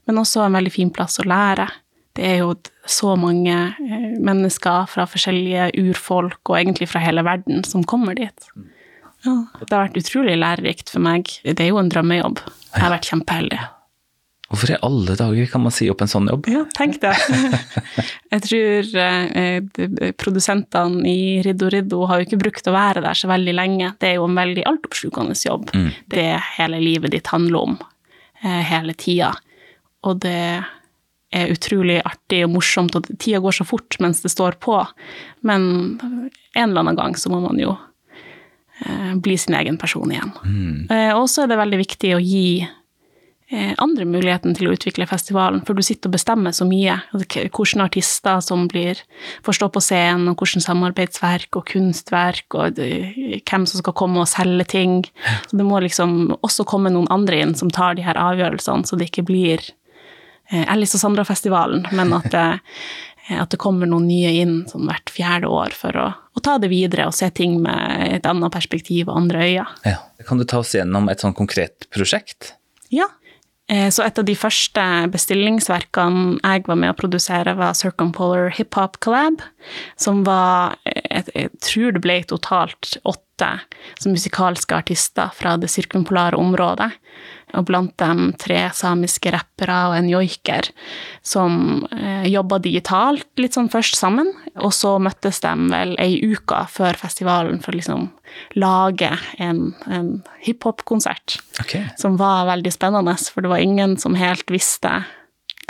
Men 0.08 0.22
også 0.22 0.46
en 0.46 0.56
veldig 0.56 0.72
fin 0.72 0.90
plass 0.94 1.20
å 1.20 1.28
lære 1.28 1.68
det 2.16 2.26
er 2.30 2.38
jo 2.44 2.54
så 2.88 3.16
mange 3.20 3.54
eh, 3.54 4.10
mennesker 4.24 4.88
fra 4.92 5.08
forskjellige 5.10 5.72
urfolk, 5.82 6.42
og 6.48 6.58
egentlig 6.60 6.90
fra 6.92 7.04
hele 7.04 7.26
verden, 7.28 7.64
som 7.68 7.84
kommer 7.84 8.18
dit. 8.18 8.50
Ja, 9.26 9.40
det 9.60 9.72
har 9.72 9.88
vært 9.88 10.04
utrolig 10.04 10.36
lærerikt 10.38 10.92
for 10.94 11.04
meg. 11.04 11.32
Det 11.44 11.60
er 11.60 11.74
jo 11.74 11.82
en 11.82 11.90
drømmejobb. 11.92 12.44
Jeg 12.76 12.84
har 12.84 12.94
vært 12.94 13.10
kjempeheldig. 13.10 13.64
Hvorfor 14.46 14.76
i 14.76 14.78
alle 14.86 15.16
dager 15.18 15.48
kan 15.50 15.64
man 15.64 15.74
si 15.74 15.88
opp 15.90 16.04
en 16.06 16.12
sånn 16.12 16.30
jobb? 16.30 16.48
Ja, 16.54 16.62
tenk 16.78 17.00
det. 17.02 17.16
Jeg 18.36 18.44
tror 18.46 18.92
eh, 19.02 20.12
produsentene 20.22 21.02
i 21.10 21.42
Riddo 21.46 21.72
Riddo 21.74 22.04
har 22.06 22.22
jo 22.22 22.28
ikke 22.28 22.40
brukt 22.44 22.70
å 22.70 22.76
være 22.76 23.02
der 23.08 23.18
så 23.18 23.32
veldig 23.32 23.56
lenge. 23.58 23.90
Det 24.00 24.12
er 24.12 24.20
jo 24.20 24.28
en 24.30 24.38
veldig 24.38 24.68
altoppslukende 24.70 25.38
jobb. 25.40 25.74
Mm. 25.74 25.90
Det 26.14 26.28
hele 26.60 26.84
livet 26.84 27.16
ditt 27.18 27.34
handler 27.34 27.72
om 27.72 27.76
eh, 28.44 28.62
hele 28.70 28.94
tida. 28.94 29.34
Og 30.06 30.22
det 30.22 30.62
er 31.36 31.52
utrolig 31.54 32.00
artig 32.06 32.44
og 32.46 32.54
morsomt, 32.56 32.96
og 32.98 33.10
tida 33.20 33.42
går 33.44 33.60
så 33.60 33.68
fort 33.68 34.00
mens 34.04 34.24
det 34.24 34.34
står 34.34 34.60
på. 34.64 34.80
Men 35.48 35.68
en 36.56 36.70
eller 36.70 36.86
annen 36.86 37.00
gang 37.00 37.18
så 37.20 37.32
må 37.34 37.42
man 37.44 37.60
jo 37.60 37.76
eh, 38.86 39.14
bli 39.16 39.38
sin 39.38 39.58
egen 39.58 39.78
person 39.82 40.12
igjen. 40.12 40.34
Mm. 40.46 40.80
Eh, 40.90 41.14
og 41.18 41.30
så 41.32 41.44
er 41.44 41.52
det 41.52 41.62
veldig 41.62 41.82
viktig 41.82 42.16
å 42.16 42.24
gi 42.24 42.48
eh, 42.64 43.74
andre 43.84 44.08
muligheten 44.08 44.56
til 44.58 44.70
å 44.70 44.76
utvikle 44.76 45.08
festivalen, 45.10 45.64
for 45.68 45.78
du 45.78 45.84
sitter 45.86 46.10
og 46.10 46.16
bestemmer 46.16 46.56
så 46.56 46.68
mye. 46.70 46.98
Hvilke 47.14 47.84
artister 47.84 48.42
som 48.46 48.68
blir, 48.72 49.02
får 49.46 49.60
stå 49.60 49.72
på 49.76 49.84
scenen, 49.84 50.30
og 50.32 50.42
hvilke 50.42 50.64
samarbeidsverk 50.64 51.60
og 51.60 51.68
kunstverk, 51.74 52.48
og 52.56 52.80
hvem 52.80 53.68
som 53.68 53.84
skal 53.84 53.98
komme 53.98 54.24
og 54.24 54.32
selge 54.32 54.70
ting. 54.78 55.02
Så 55.50 55.60
det 55.60 55.68
må 55.68 55.84
liksom 55.84 56.38
også 56.42 56.68
komme 56.68 56.94
noen 56.94 57.12
andre 57.14 57.44
inn 57.44 57.58
som 57.58 57.74
tar 57.74 58.00
de 58.00 58.06
her 58.08 58.20
avgjørelsene, 58.20 58.88
så 58.88 59.00
det 59.00 59.12
ikke 59.12 59.28
blir 59.28 59.74
Alice 60.52 60.98
og 60.98 61.02
Sandra-festivalen, 61.02 61.88
men 61.96 62.14
at 62.14 62.30
det, 62.34 62.46
eh, 63.30 63.42
at 63.42 63.50
det, 63.54 63.60
kommer 63.62 63.90
noen 63.90 64.08
nye 64.10 64.34
inn 64.44 64.56
sånn 64.70 64.86
hvert 64.90 65.10
fjerde 65.14 65.50
år 65.50 65.76
for 65.78 65.98
å, 65.98 66.08
å, 66.14 66.44
ta 66.46 66.58
det 66.62 66.70
videre 66.74 67.08
og 67.10 67.16
se 67.18 67.32
ting 67.34 67.58
med 67.64 68.12
et 68.12 68.30
annet 68.30 68.54
perspektiv 68.54 69.10
og 69.10 69.24
andre 69.24 69.48
øyne. 69.48 69.68
Ja. 69.88 70.00
Kan 70.28 70.42
du 70.42 70.46
ta 70.50 70.62
oss 70.62 70.76
gjennom 70.78 71.10
et 71.10 71.24
sånn 71.24 71.36
konkret 71.38 71.90
prosjekt? 71.94 72.54
Ja. 72.94 73.10
Eh, 73.68 73.90
så 73.90 74.04
et 74.06 74.20
av 74.22 74.28
de 74.28 74.36
første 74.38 74.82
bestillingsverkene 75.10 76.38
jeg 76.38 76.66
var 76.68 76.78
med 76.78 76.94
å 76.94 76.98
produsere, 76.98 77.56
var 77.58 77.74
Circumpolar 77.78 78.52
Hip 78.60 78.78
Hop 78.78 79.00
Collab, 79.02 79.42
som 79.98 80.22
var 80.28 80.78
Jeg, 80.86 81.26
jeg 81.34 81.50
tror 81.66 81.96
det 81.96 82.02
ble 82.04 82.20
totalt 82.30 82.98
åtte 83.08 83.50
musikalske 84.06 84.78
artister 84.78 85.34
fra 85.34 85.56
det 85.58 85.72
sirkumpolare 85.72 86.38
området 86.38 86.92
og 87.54 87.68
blant 87.70 87.94
dem 88.02 88.32
tre 88.42 88.66
samiske 88.76 89.32
rappere 89.34 89.78
og 89.90 89.96
en 89.98 90.10
joiker 90.10 90.70
som 91.26 91.86
eh, 91.94 92.26
jobba 92.32 92.60
digitalt 92.64 93.28
litt 93.42 93.58
sånn 93.58 93.70
først 93.72 93.98
sammen, 94.00 94.32
og 94.58 94.74
så 94.76 94.96
møttes 95.02 95.42
de 95.44 95.54
vel 95.72 95.94
ei 96.02 96.18
uke 96.24 96.64
før 96.72 96.98
festivalen 97.00 97.62
for 97.64 97.74
å 97.76 97.80
liksom 97.80 98.08
lage 98.60 99.12
en, 99.42 99.70
en 99.86 100.10
hiphop-konsert. 100.44 101.38
Okay. 101.62 101.86
Som 102.02 102.18
var 102.20 102.48
veldig 102.50 102.74
spennende, 102.74 103.16
for 103.30 103.46
det 103.46 103.54
var 103.54 103.64
ingen 103.64 103.96
som 104.02 104.18
helt 104.20 104.50
visste 104.52 105.04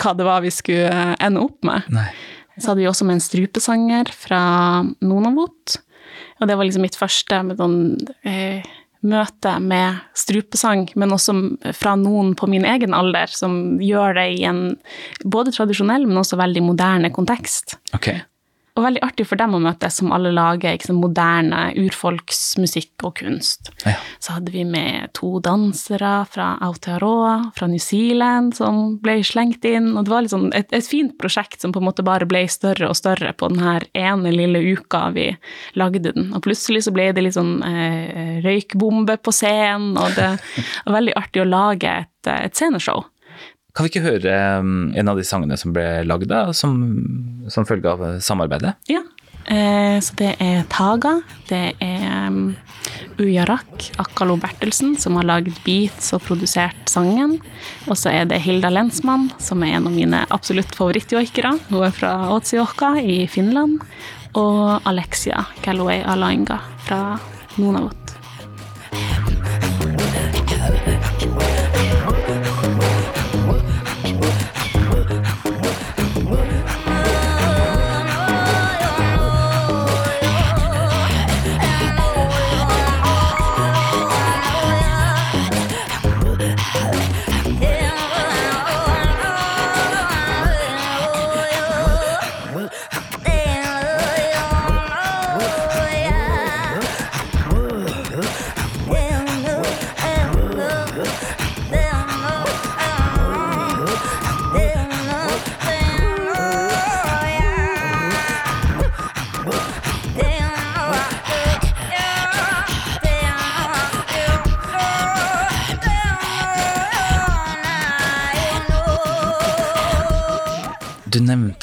hva 0.01 0.11
det 0.15 0.25
var 0.27 0.43
vi 0.43 0.53
skulle 0.53 0.91
eh, 0.91 1.15
ende 1.23 1.43
opp 1.45 1.59
med. 1.67 1.91
Nei. 1.93 2.09
Så 2.55 2.71
hadde 2.71 2.85
vi 2.85 2.87
også 2.87 3.07
med 3.07 3.17
en 3.17 3.23
strupesanger 3.23 4.11
fra 4.15 4.41
Nonavot. 5.03 5.75
Og 6.39 6.47
det 6.47 6.55
var 6.55 6.67
liksom 6.67 6.83
mitt 6.85 6.97
første 6.99 7.41
med 7.47 7.59
sånn 7.59 7.79
eh, 8.27 8.63
møte 9.05 9.55
med 9.63 10.01
strupesang, 10.17 10.87
men 10.99 11.13
også 11.15 11.35
fra 11.77 11.95
noen 11.99 12.33
på 12.37 12.49
min 12.51 12.65
egen 12.67 12.95
alder, 12.97 13.31
som 13.31 13.77
gjør 13.83 14.17
det 14.19 14.27
i 14.39 14.45
en 14.49 14.63
både 15.23 15.53
tradisjonell, 15.55 16.07
men 16.09 16.21
også 16.21 16.39
veldig 16.41 16.63
moderne 16.65 17.13
kontekst. 17.15 17.77
Okay. 17.95 18.23
Og 18.75 18.83
veldig 18.83 19.01
artig 19.05 19.23
for 19.29 19.39
dem 19.39 19.53
å 19.55 19.61
møtes, 19.63 20.01
som 20.01 20.11
alle 20.11 20.33
lager 20.35 20.73
liksom, 20.75 20.97
moderne 20.99 21.69
urfolksmusikk 21.79 23.05
og 23.07 23.13
kunst. 23.21 23.71
Ja. 23.85 23.93
Så 24.19 24.35
hadde 24.35 24.51
vi 24.51 24.65
med 24.67 25.13
to 25.15 25.37
dansere 25.43 26.25
fra 26.27 26.49
Aotearoa, 26.65 27.53
fra 27.55 27.69
New 27.71 27.79
Zealand, 27.79 28.57
som 28.57 28.97
ble 29.03 29.21
slengt 29.23 29.63
inn. 29.69 29.93
Og 29.95 30.03
det 30.03 30.11
var 30.11 30.25
liksom 30.27 30.49
et, 30.51 30.67
et, 30.75 30.83
fint 30.91 31.15
prosjekt 31.21 31.63
som 31.63 31.71
på 31.71 31.79
en 31.79 31.87
måte 31.87 32.03
bare 32.03 32.27
ble 32.27 32.43
større 32.51 32.91
og 32.91 32.99
større 32.99 33.31
på 33.39 33.47
den 33.53 33.63
her 33.63 33.87
ene 33.95 34.35
lille 34.35 34.59
uka 34.75 35.05
vi 35.15 35.29
lagde 35.79 36.03
den. 36.09 36.33
Og 36.35 36.43
plutselig 36.43 36.83
så 36.83 36.95
ble 36.95 37.13
det 37.15 37.23
litt 37.23 37.39
sånn 37.39 37.61
eh, 37.63 38.43
røykbombe 38.43 39.21
på 39.23 39.31
scenen, 39.39 39.95
og 39.95 40.19
det 40.19 40.33
var 40.35 40.97
veldig 40.99 41.15
artig 41.23 41.45
å 41.45 41.47
lage 41.47 41.95
et, 42.03 42.31
et 42.35 42.59
sceneshow. 42.59 43.07
Kan 43.75 43.83
vi 43.83 43.91
ikke 43.91 44.05
høre 44.05 44.35
um, 44.63 44.93
en 44.95 45.11
av 45.11 45.19
de 45.19 45.25
sangene 45.27 45.57
som 45.59 45.73
ble 45.75 45.83
lagd 46.07 46.31
som, 46.55 46.77
som, 47.51 47.67
følge 47.67 47.91
av 47.91 48.05
samarbeidet? 48.23 48.71
Ja. 48.87 49.01
Eh, 49.51 49.97
så 50.01 50.15
det 50.17 50.31
er 50.39 50.63
Taga. 50.71 51.17
Det 51.49 51.75
er 51.83 52.29
um, 52.31 52.55
Ujarak 53.19 53.89
Akkalo 54.01 54.37
Bertelsen 54.39 54.95
som 54.99 55.19
har 55.19 55.27
lagd 55.27 55.59
beats 55.67 56.13
og 56.15 56.23
produsert 56.23 56.87
sangen. 56.87 57.35
Og 57.89 57.99
så 57.99 58.13
er 58.15 58.31
det 58.31 58.39
Hilda 58.45 58.71
Lensmann, 58.71 59.27
som 59.43 59.63
er 59.67 59.75
en 59.75 59.91
av 59.91 59.97
mine 59.99 60.23
absolutt 60.31 60.71
favorittjoikere. 60.79 61.57
Hun 61.67 61.83
er 61.83 61.95
fra 61.99 62.15
Otsioka 62.31 62.95
i 63.03 63.25
Finland. 63.27 63.83
Og 64.39 64.87
Alexia 64.87 65.45
Galloway 65.67 65.99
Alainga 66.03 66.61
fra 66.87 67.03
Nunavut. 67.59 68.04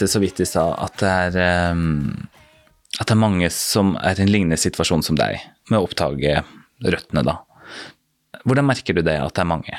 Nevnte 0.03 0.13
så 0.13 0.19
vidt 0.19 0.41
i 0.41 0.47
stad 0.47 0.75
at 0.79 0.99
det 0.99 1.11
er 1.11 1.73
um, 1.73 2.29
at 3.01 3.09
det 3.09 3.15
er 3.15 3.21
mange 3.23 3.49
som 3.51 3.97
er 4.03 4.19
i 4.19 4.23
en 4.23 4.31
lignende 4.31 4.59
situasjon 4.59 5.03
som 5.03 5.17
deg, 5.17 5.41
med 5.71 5.79
å 5.79 5.87
oppdage 5.87 6.43
røttene, 6.85 7.23
da. 7.25 7.39
Hvordan 8.45 8.67
merker 8.69 8.93
du 8.93 9.01
det, 9.01 9.17
at 9.17 9.33
det 9.33 9.41
er 9.41 9.49
mange? 9.49 9.79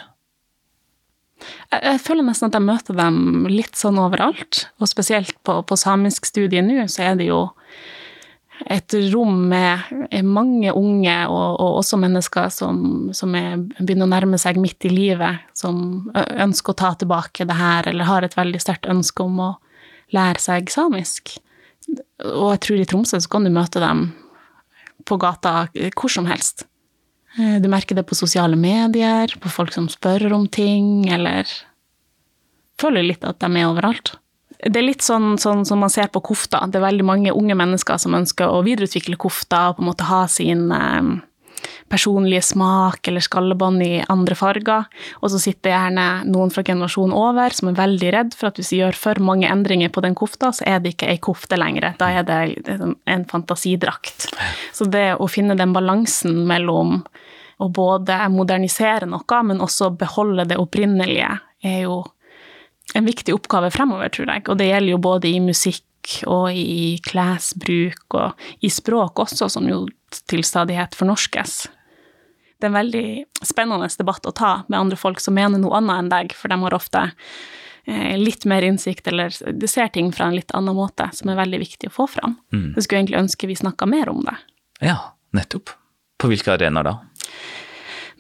Jeg, 1.70 2.00
føler 2.02 2.26
nesten 2.26 2.50
at 2.50 2.58
jeg 2.58 2.66
møter 2.66 2.98
dem 2.98 3.46
litt 3.52 3.78
sånn 3.78 4.00
overalt. 4.02 4.64
Og 4.82 4.90
spesielt 4.90 5.36
på, 5.46 5.60
på 5.62 5.78
samiskstudiet 5.78 6.66
nå, 6.66 6.88
så 6.90 7.12
er 7.12 7.20
det 7.20 7.28
jo 7.28 7.44
et 8.66 8.98
rom 9.14 9.44
med 9.52 9.94
mange 10.26 10.74
unge, 10.74 11.18
og, 11.30 11.60
og 11.62 11.80
også 11.84 12.00
mennesker 12.02 12.50
som, 12.50 13.12
som 13.14 13.38
er, 13.38 13.62
begynner 13.78 14.08
å 14.08 14.14
nærme 14.16 14.42
seg 14.42 14.58
midt 14.58 14.90
i 14.90 14.94
livet, 14.94 15.46
som 15.54 16.10
ønsker 16.18 16.74
å 16.74 16.82
ta 16.82 16.96
tilbake 16.98 17.46
det 17.46 17.60
her, 17.62 17.92
eller 17.94 18.10
har 18.10 18.26
et 18.26 18.40
veldig 18.40 18.64
sterkt 18.64 18.90
ønske 18.90 19.28
om 19.28 19.38
å 19.52 19.52
lære 20.12 20.42
seg 20.44 20.72
samisk. 20.74 21.38
Og 22.24 22.54
jeg 22.54 22.62
tror 22.66 22.82
i 22.82 22.90
Tromsø 22.90 23.20
så 23.20 23.32
kan 23.32 23.46
du 23.46 23.52
møte 23.54 23.82
dem 23.84 24.10
på 25.08 25.18
gata 25.20 25.68
hvor 25.74 26.12
som 26.12 26.28
helst. 26.30 26.66
Eh, 27.38 27.60
du 27.62 27.70
merker 27.72 27.98
det 27.98 28.06
på 28.08 28.18
sosiale 28.18 28.58
medier, 28.60 29.34
på 29.42 29.52
folk 29.52 29.74
som 29.76 29.90
spør 29.92 30.32
om 30.36 30.48
ting, 30.48 31.10
eller 31.12 31.48
Føler 32.82 33.06
litt 33.06 33.22
at 33.24 33.38
de 33.38 33.48
er 33.54 33.70
overalt. 33.70 34.16
Det 34.58 34.80
er 34.80 34.86
litt 34.88 35.04
sånn, 35.06 35.36
sånn 35.38 35.62
som 35.68 35.84
man 35.84 35.92
ser 35.94 36.08
på 36.12 36.24
kofta. 36.26 36.64
Det 36.66 36.80
er 36.80 36.88
veldig 36.88 37.06
mange 37.06 37.34
unge 37.36 37.56
mennesker 37.60 38.00
som 38.02 38.16
ønsker 38.18 38.50
å 38.50 38.64
videreutvikle 38.66 39.20
kofta 39.22 39.68
og 39.70 39.78
på 39.78 39.84
en 39.84 39.90
måte 39.92 40.08
ha 40.08 40.24
sin 40.32 40.66
eh, 40.74 41.12
personlige 41.92 42.44
smak 42.46 43.08
eller 43.08 43.24
skallebånd 43.24 43.84
i 43.86 43.92
andre 44.12 44.38
farger. 44.38 44.88
Og 45.22 45.32
så 45.34 45.42
sitter 45.42 45.74
gjerne 45.74 46.08
noen 46.30 46.54
fra 46.54 46.64
generasjonen 46.66 47.16
over 47.18 47.56
som 47.56 47.72
er 47.72 47.80
veldig 47.80 48.14
redd 48.16 48.38
for 48.38 48.50
at 48.50 48.60
hvis 48.62 48.74
vi 48.74 48.82
gjør 48.82 48.98
for 49.00 49.22
mange 49.24 49.50
endringer 49.50 49.94
på 49.94 50.04
den 50.06 50.18
kofta, 50.18 50.52
så 50.56 50.66
er 50.70 50.82
det 50.84 50.96
ikke 50.96 51.12
ei 51.14 51.20
kofte 51.24 51.60
lenger. 51.60 51.94
Da 52.00 52.10
er 52.14 52.28
det 52.28 52.80
en 52.80 53.28
fantasidrakt. 53.30 54.30
Så 54.74 54.90
det 54.90 55.14
å 55.20 55.30
finne 55.32 55.58
den 55.60 55.76
balansen 55.76 56.44
mellom 56.50 57.02
å 57.62 57.70
både 57.70 58.18
modernisere 58.34 59.08
noe, 59.08 59.44
men 59.46 59.62
også 59.64 59.94
beholde 59.98 60.48
det 60.50 60.60
opprinnelige, 60.60 61.30
er 61.64 61.86
jo 61.86 62.02
en 62.98 63.06
viktig 63.08 63.34
oppgave 63.34 63.70
fremover, 63.72 64.12
tror 64.12 64.28
jeg. 64.34 64.44
Og 64.50 64.60
det 64.60 64.68
gjelder 64.68 64.92
jo 64.92 65.02
både 65.02 65.30
i 65.30 65.40
musikk 65.44 65.86
og 66.30 66.50
i 66.54 66.98
klesbruk 67.06 68.18
og 68.20 68.66
i 68.66 68.72
språk 68.72 69.24
også, 69.26 69.50
som 69.52 69.70
jo 69.70 69.86
til 70.30 70.44
stadighet 70.46 70.98
fornorskes 70.98 71.64
det 72.64 72.70
er 72.70 72.72
en 72.72 72.80
veldig 72.80 73.08
spennende 73.44 73.90
debatt 74.00 74.26
å 74.26 74.32
ta 74.32 74.52
med 74.72 74.80
andre 74.80 74.96
folk 74.96 75.20
som 75.20 75.36
mener 75.36 75.60
noe 75.60 75.76
annet 75.82 76.00
enn 76.00 76.12
deg, 76.14 76.36
for 76.38 76.48
de 76.48 76.58
har 76.62 76.76
ofte 76.78 77.02
eh, 77.12 78.14
litt 78.16 78.48
mer 78.48 78.64
innsikt, 78.64 79.10
eller 79.12 79.36
de 79.36 79.68
ser 79.68 79.92
ting 79.92 80.14
fra 80.16 80.30
en 80.30 80.38
litt 80.38 80.54
annen 80.56 80.78
måte, 80.78 81.10
som 81.12 81.28
er 81.34 81.42
veldig 81.42 81.60
viktig 81.60 81.92
å 81.92 81.96
få 81.98 82.08
fram. 82.14 82.38
Mm. 82.56 82.70
Jeg 82.78 82.86
skulle 82.86 83.02
egentlig 83.02 83.20
ønske 83.20 83.50
vi 83.52 83.58
snakka 83.60 83.90
mer 83.92 84.14
om 84.14 84.24
det. 84.24 84.38
Ja, 84.80 84.96
nettopp. 85.36 85.76
På 86.16 86.32
hvilke 86.32 86.56
arenaer 86.56 86.88
da? 86.88 86.96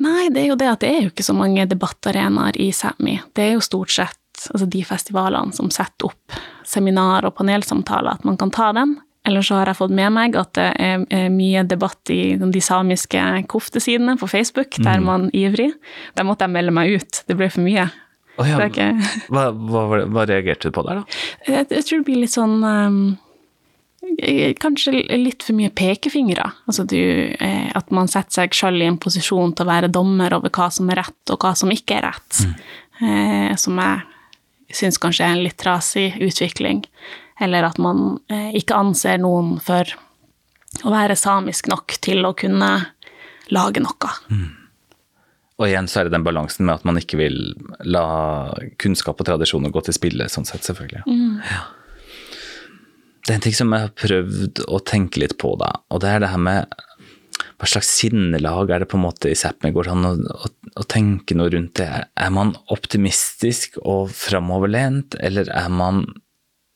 Nei, 0.03 0.27
det 0.33 0.43
er 0.43 0.49
jo 0.49 0.59
det 0.59 0.67
at 0.73 0.83
det 0.83 0.91
er 0.91 1.01
jo 1.05 1.13
ikke 1.13 1.23
så 1.23 1.37
mange 1.37 1.63
debattarenaer 1.69 2.59
i 2.59 2.67
Sápmi. 2.75 3.21
Det 3.31 3.47
er 3.47 3.55
jo 3.55 3.63
stort 3.63 3.95
sett 3.95 4.19
altså 4.51 4.67
de 4.69 4.83
festivalene 4.87 5.55
som 5.55 5.71
setter 5.73 6.11
opp 6.11 6.37
seminar 6.67 7.27
og 7.27 7.35
panelsamtaler, 7.37 8.19
at 8.19 8.27
man 8.27 8.37
kan 8.39 8.51
ta 8.53 8.71
den. 8.75 8.97
Eller 9.23 9.41
så 9.45 9.55
har 9.55 9.69
jeg 9.71 9.79
fått 9.79 9.93
med 9.95 10.11
meg 10.11 10.35
at 10.35 10.51
det 10.57 10.69
er 10.83 11.29
mye 11.31 11.63
debatt 11.63 12.11
i 12.11 12.35
de 12.35 12.61
samiske 12.63 13.21
koftesidene 13.51 14.17
på 14.19 14.27
Facebook, 14.27 14.75
der 14.83 14.99
mm. 14.99 15.05
man 15.07 15.29
ivrig. 15.31 15.69
Der 16.17 16.27
måtte 16.27 16.43
jeg 16.43 16.51
melde 16.57 16.73
meg 16.75 16.97
ut. 16.97 17.21
Det 17.27 17.37
ble 17.39 17.47
for 17.53 17.63
mye. 17.63 17.87
Oh, 18.35 18.49
ja. 18.49 18.57
ikke... 18.65 18.89
hva, 19.29 19.51
hva, 19.53 19.83
hva, 20.09 20.25
reagerte 20.25 20.67
du 20.67 20.75
på 20.75 20.83
der, 20.87 21.03
da? 21.03 21.21
Jeg, 21.45 21.69
jeg 21.69 21.85
tror 21.85 22.01
det 22.01 22.07
blir 22.07 22.23
litt 22.23 22.33
sånn 22.33 22.63
um, 22.65 23.03
Kanskje 24.59 25.05
litt 25.15 25.45
for 25.45 25.55
mye 25.55 25.71
pekefingre. 25.73 26.43
Altså 26.67 26.83
du, 26.89 26.99
eh, 26.99 27.69
at 27.71 27.93
man 27.95 28.09
setter 28.11 28.41
seg 28.41 28.57
sjøl 28.57 28.81
i 28.83 28.89
en 28.89 28.99
posisjon 29.01 29.53
til 29.55 29.63
å 29.63 29.69
være 29.69 29.89
dommer 29.93 30.35
over 30.35 30.51
hva 30.53 30.67
som 30.73 30.91
er 30.91 30.99
rett, 30.99 31.21
og 31.31 31.39
hva 31.39 31.53
som 31.55 31.71
ikke 31.71 32.01
er 32.01 32.09
rett. 32.09 32.41
Mm. 32.43 32.57
Eh, 33.07 33.55
som 33.57 33.79
jeg 33.79 34.01
syns 34.73 34.99
kanskje 35.01 35.27
er 35.27 35.35
en 35.35 35.43
litt 35.45 35.59
trasig 35.61 36.11
utvikling 36.21 36.83
eller 37.41 37.67
at 37.67 37.79
man 37.81 38.17
eh, 38.31 38.51
ikke 38.57 38.77
anser 38.77 39.21
noen 39.21 39.57
for 39.63 39.87
å 40.83 40.91
være 40.93 41.17
samisk 41.19 41.69
nok 41.71 41.97
til 42.03 42.25
å 42.25 42.33
kunne 42.37 42.71
lage 43.53 43.83
noe. 43.83 44.11
Mm. 44.29 44.51
Og 45.61 45.67
igjen 45.67 45.87
så 45.89 46.01
er 46.01 46.07
det 46.07 46.15
den 46.15 46.25
balansen 46.25 46.65
med 46.65 46.79
at 46.79 46.87
man 46.87 46.97
ikke 46.97 47.19
vil 47.19 47.37
la 47.85 48.07
kunnskap 48.81 49.21
og 49.21 49.27
tradisjoner 49.27 49.73
gå 49.73 49.83
til 49.85 49.95
spille, 49.95 50.27
sånn 50.31 50.47
sett, 50.49 50.65
selvfølgelig. 50.65 51.03
Mm. 51.05 51.37
Ja. 51.45 51.61
Det 53.23 53.31
er 53.31 53.37
en 53.37 53.45
ting 53.45 53.55
som 53.55 53.71
jeg 53.71 53.85
har 53.85 53.93
prøvd 53.95 54.63
å 54.67 54.81
tenke 54.83 55.21
litt 55.21 55.37
på, 55.39 55.53
da, 55.61 55.69
og 55.93 56.01
det 56.03 56.09
er 56.09 56.23
det 56.23 56.31
her 56.33 56.41
med 56.41 56.73
hva 57.59 57.69
slags 57.69 57.91
sinnelag 57.99 58.71
er 58.73 58.83
det 58.83 58.89
på 58.91 58.97
en 58.99 59.05
måte 59.05 59.31
i 59.31 59.37
Sápmi? 59.37 59.71
Går 59.73 59.87
det 59.87 59.93
an 59.93 60.09
å, 60.09 60.13
å, 60.17 60.51
å, 60.81 60.85
tenke 60.89 61.37
noe 61.37 61.51
rundt 61.53 61.77
det? 61.79 61.89
Er 62.19 62.33
man 62.35 62.53
optimistisk 62.73 63.79
og 63.81 64.11
framoverlent, 64.15 65.17
eller 65.23 65.49
er 65.53 65.71
man 65.71 66.03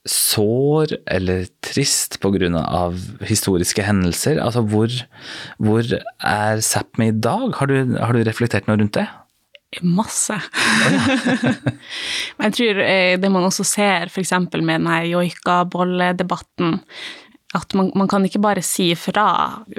sår 0.07 0.93
eller 1.11 1.47
trist 1.65 2.19
pga. 2.23 2.87
historiske 3.27 3.83
hendelser? 3.83 4.39
Altså, 4.43 4.63
hvor, 4.63 4.91
hvor 5.59 5.83
er 5.91 6.63
Sápmi 6.63 7.11
i 7.11 7.15
dag? 7.15 7.55
Har 7.59 7.67
du, 7.67 7.97
har 7.99 8.13
du, 8.13 8.23
reflektert 8.23 8.69
noe 8.69 8.79
rundt 8.79 8.95
det? 8.99 9.07
Masse. 9.83 10.37
Men 12.37 12.47
jeg 12.47 12.55
tror 12.55 12.79
eh, 12.85 13.17
det 13.19 13.31
man 13.33 13.49
også 13.49 13.65
ser 13.67 14.07
f.eks. 14.07 14.31
med 14.55 14.77
denne 14.77 15.01
joikabolledebatten, 15.09 16.79
at 17.57 17.73
man, 17.77 17.89
man, 17.97 18.09
kan 18.09 18.25
ikke 18.25 18.41
bare 18.43 18.63
si 18.65 18.91
fra, 18.99 19.27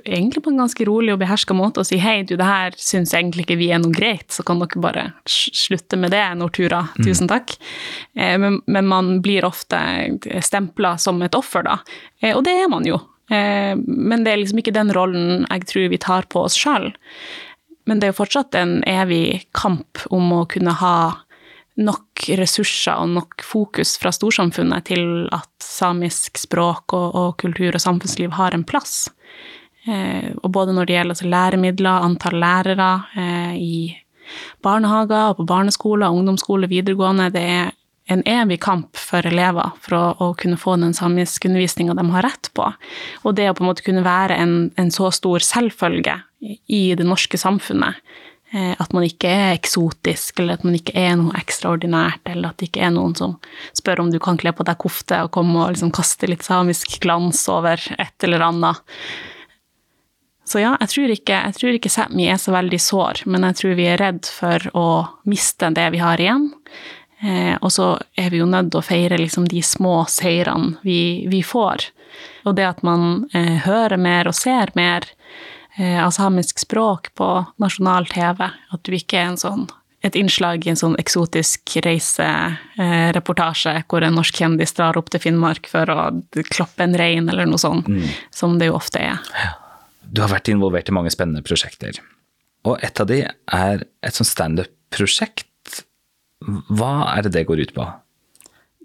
egentlig 0.04 0.42
på 0.44 0.52
en 0.52 0.62
ganske 0.62 0.86
rolig 0.88 1.14
og 1.14 1.20
beherska 1.22 1.56
måte, 1.56 1.82
og 1.82 1.88
si 1.88 2.00
hei, 2.02 2.20
du, 2.26 2.34
det 2.38 2.48
her 2.48 2.76
syns 2.78 3.14
egentlig 3.16 3.46
ikke 3.46 3.58
vi 3.60 3.70
er 3.74 3.82
noe 3.82 3.94
greit, 3.94 4.26
så 4.34 4.44
kan 4.46 4.60
dere 4.62 4.82
bare 4.82 5.04
slutte 5.28 5.98
med 6.00 6.12
det, 6.14 6.24
Nortura, 6.40 6.84
mm. 6.90 7.04
tusen 7.06 7.30
takk. 7.30 7.54
Eh, 8.18 8.36
men, 8.40 8.60
men, 8.66 8.90
man 8.90 9.12
blir 9.24 9.46
ofte 9.48 9.80
stempla 10.44 10.96
som 11.00 11.22
et 11.24 11.38
offer, 11.38 11.66
da. 11.66 11.78
Eh, 12.22 12.34
og 12.34 12.44
det 12.48 12.56
er 12.58 12.72
man 12.72 12.88
jo. 12.88 13.00
Eh, 13.30 13.74
men 13.76 14.24
det 14.24 14.32
er 14.32 14.42
liksom 14.42 14.62
ikke 14.62 14.76
den 14.76 14.92
rollen 14.96 15.46
jeg 15.48 15.68
tror 15.68 15.92
vi 15.92 16.00
tar 16.02 16.28
på 16.32 16.46
oss 16.48 16.58
sjøl. 16.58 16.90
Men 17.88 18.00
det 18.00 18.08
er 18.08 18.12
jo 18.12 18.20
fortsatt 18.20 18.56
en 18.58 18.78
evig 18.88 19.48
kamp 19.56 20.02
om 20.12 20.32
å 20.36 20.44
kunne 20.50 20.74
ha 20.76 20.98
nok 21.78 22.24
ressurser 22.38 22.98
og 22.98 23.12
nok 23.14 23.44
fokus 23.46 23.94
fra 24.00 24.10
storsamfunnet 24.14 24.88
til 24.90 25.28
at 25.34 25.50
samisk 25.62 26.40
språk 26.42 26.94
og, 26.96 27.08
og 27.14 27.30
kultur 27.40 27.70
og 27.74 27.82
samfunnsliv 27.82 28.34
har 28.38 28.56
en 28.56 28.66
plass. 28.66 29.06
Eh, 29.86 30.34
og 30.42 30.50
både 30.54 30.74
når 30.74 30.88
det 30.88 30.96
gjelder 30.98 31.16
altså 31.16 31.30
læremidler, 31.30 32.04
antall 32.08 32.38
lærere 32.42 32.90
eh, 33.16 33.54
i 33.56 33.78
barnehager 34.64 35.30
og 35.30 35.40
på 35.40 35.48
barneskoler, 35.48 36.10
ungdomsskole, 36.10 36.68
videregående, 36.68 37.30
det 37.32 37.42
er 37.42 37.70
en 38.08 38.22
evig 38.28 38.58
kamp 38.64 38.96
for 38.96 39.26
elever 39.28 39.74
for 39.84 39.96
å, 39.96 40.04
å 40.24 40.28
kunne 40.40 40.58
få 40.60 40.78
den 40.80 40.94
samiskundervisninga 40.96 41.96
de 41.96 42.06
har 42.14 42.24
rett 42.24 42.50
på. 42.56 42.70
Og 43.24 43.36
det 43.36 43.50
å 43.50 43.56
på 43.56 43.64
en 43.64 43.70
måte 43.70 43.84
kunne 43.86 44.04
være 44.06 44.38
en, 44.40 44.56
en 44.80 44.92
så 44.92 45.12
stor 45.14 45.44
selvfølge 45.44 46.16
i 46.40 46.82
det 46.96 47.06
norske 47.06 47.38
samfunnet, 47.40 48.00
at 48.52 48.94
man 48.96 49.04
ikke 49.04 49.28
er 49.28 49.50
eksotisk, 49.52 50.38
eller 50.40 50.56
at 50.56 50.62
man 50.64 50.76
ikke 50.78 50.94
er 50.96 51.18
noe 51.20 51.36
ekstraordinært, 51.36 52.22
eller 52.32 52.48
at 52.48 52.60
det 52.60 52.70
ikke 52.70 52.86
er 52.86 52.94
noen 52.94 53.12
som 53.18 53.34
spør 53.76 54.00
om 54.06 54.12
du 54.12 54.16
kan 54.24 54.38
kle 54.40 54.54
på 54.56 54.64
deg 54.64 54.78
kofte 54.80 55.18
og 55.26 55.32
komme 55.36 55.58
og 55.60 55.74
liksom 55.74 55.90
kaste 55.92 56.30
litt 56.30 56.46
samisk 56.46 56.96
glans 57.04 57.42
over 57.52 57.82
et 57.98 58.24
eller 58.24 58.46
annet. 58.46 58.80
Så 60.48 60.62
ja, 60.62 60.72
jeg 60.80 60.92
tror 60.94 61.12
ikke, 61.12 61.40
jeg 61.44 61.76
ikke 61.76 61.92
Sápmi 61.92 62.30
er 62.32 62.40
så 62.40 62.54
veldig 62.54 62.80
sår, 62.80 63.26
men 63.28 63.44
jeg 63.50 63.58
tror 63.58 63.76
vi 63.76 63.88
er 63.90 64.00
redd 64.00 64.30
for 64.32 64.64
å 64.72 64.86
miste 65.28 65.68
det 65.76 65.90
vi 65.92 66.00
har 66.00 66.22
igjen. 66.22 66.48
Eh, 67.20 67.54
og 67.60 67.68
så 67.74 67.90
er 68.16 68.30
vi 68.32 68.40
jo 68.40 68.48
nødt 68.48 68.70
til 68.72 68.80
å 68.80 68.86
feire 68.86 69.18
liksom 69.20 69.48
de 69.50 69.60
små 69.66 70.06
seirene 70.08 70.78
vi, 70.86 71.26
vi 71.28 71.42
får. 71.44 71.90
Og 72.48 72.56
det 72.56 72.64
at 72.64 72.80
man 72.86 73.26
eh, 73.36 73.58
hører 73.66 74.00
mer 74.00 74.30
og 74.30 74.38
ser 74.38 74.72
mer, 74.78 75.04
Eh, 75.04 75.17
av 75.78 76.10
samisk 76.10 76.58
språk 76.58 77.12
på 77.14 77.26
nasjonal 77.62 78.08
TV. 78.10 78.42
At 78.74 78.82
du 78.82 78.96
ikke 78.96 79.20
er 79.20 79.28
en 79.30 79.38
sånn, 79.40 79.68
et 80.06 80.16
innslag 80.18 80.66
i 80.66 80.70
en 80.72 80.78
sånn 80.78 80.96
eksotisk 81.00 81.74
reisereportasje 81.84 83.72
eh, 83.80 83.86
hvor 83.90 84.04
en 84.06 84.14
norsk 84.18 84.36
kjendis 84.40 84.74
drar 84.76 84.98
opp 85.00 85.10
til 85.10 85.22
Finnmark 85.22 85.66
for 85.70 85.90
å 85.90 86.10
kloppe 86.52 86.86
en 86.86 86.96
rein 86.98 87.26
eller 87.30 87.48
noe 87.50 87.58
sånt, 87.58 87.88
mm. 87.90 88.06
som 88.34 88.58
det 88.60 88.70
jo 88.70 88.78
ofte 88.78 89.02
er. 89.02 89.18
Du 90.06 90.22
har 90.22 90.30
vært 90.32 90.50
involvert 90.52 90.88
i 90.88 90.94
mange 90.94 91.12
spennende 91.14 91.42
prosjekter. 91.46 91.98
Og 92.68 92.78
et 92.84 93.00
av 93.00 93.08
de 93.10 93.24
er 93.26 93.84
et 93.84 94.14
sånt 94.14 94.30
standup-prosjekt. 94.30 95.82
Hva 96.46 96.92
er 97.16 97.26
det 97.26 97.34
det 97.34 97.48
går 97.48 97.66
ut 97.66 97.74
på? 97.74 97.88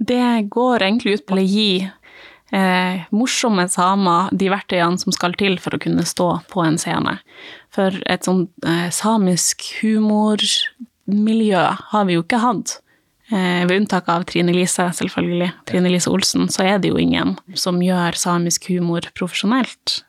Det 0.03 0.49
går 0.51 0.81
egentlig 0.81 1.19
ut 1.19 1.25
på 1.29 1.37
å 1.37 1.45
gi 1.45 1.85
eh, 2.53 3.03
morsomme 3.15 3.65
samer 3.71 4.29
de 4.31 4.49
verktøyene 4.53 5.01
som 5.01 5.15
skal 5.15 5.35
til 5.39 5.57
for 5.61 5.75
å 5.75 5.81
kunne 5.81 6.05
stå 6.07 6.29
på 6.51 6.63
en 6.65 6.79
scene. 6.81 7.17
For 7.73 7.95
et 8.11 8.27
sånt 8.27 8.51
eh, 8.67 8.89
samisk 8.93 9.65
humormiljø 9.81 11.65
har 11.91 12.07
vi 12.09 12.17
jo 12.17 12.25
ikke 12.25 12.41
hatt. 12.43 12.77
Eh, 13.31 13.65
ved 13.65 13.77
unntak 13.81 14.09
av 14.11 14.25
Trine 14.29 14.53
Lise, 14.53 14.89
selvfølgelig. 14.93 15.51
Trine 15.69 15.91
Lise 15.91 16.11
Olsen, 16.11 16.49
så 16.51 16.65
er 16.67 16.81
det 16.81 16.91
jo 16.91 16.99
ingen 17.01 17.37
som 17.57 17.81
gjør 17.81 18.17
samisk 18.19 18.67
humor 18.69 19.07
profesjonelt. 19.17 20.03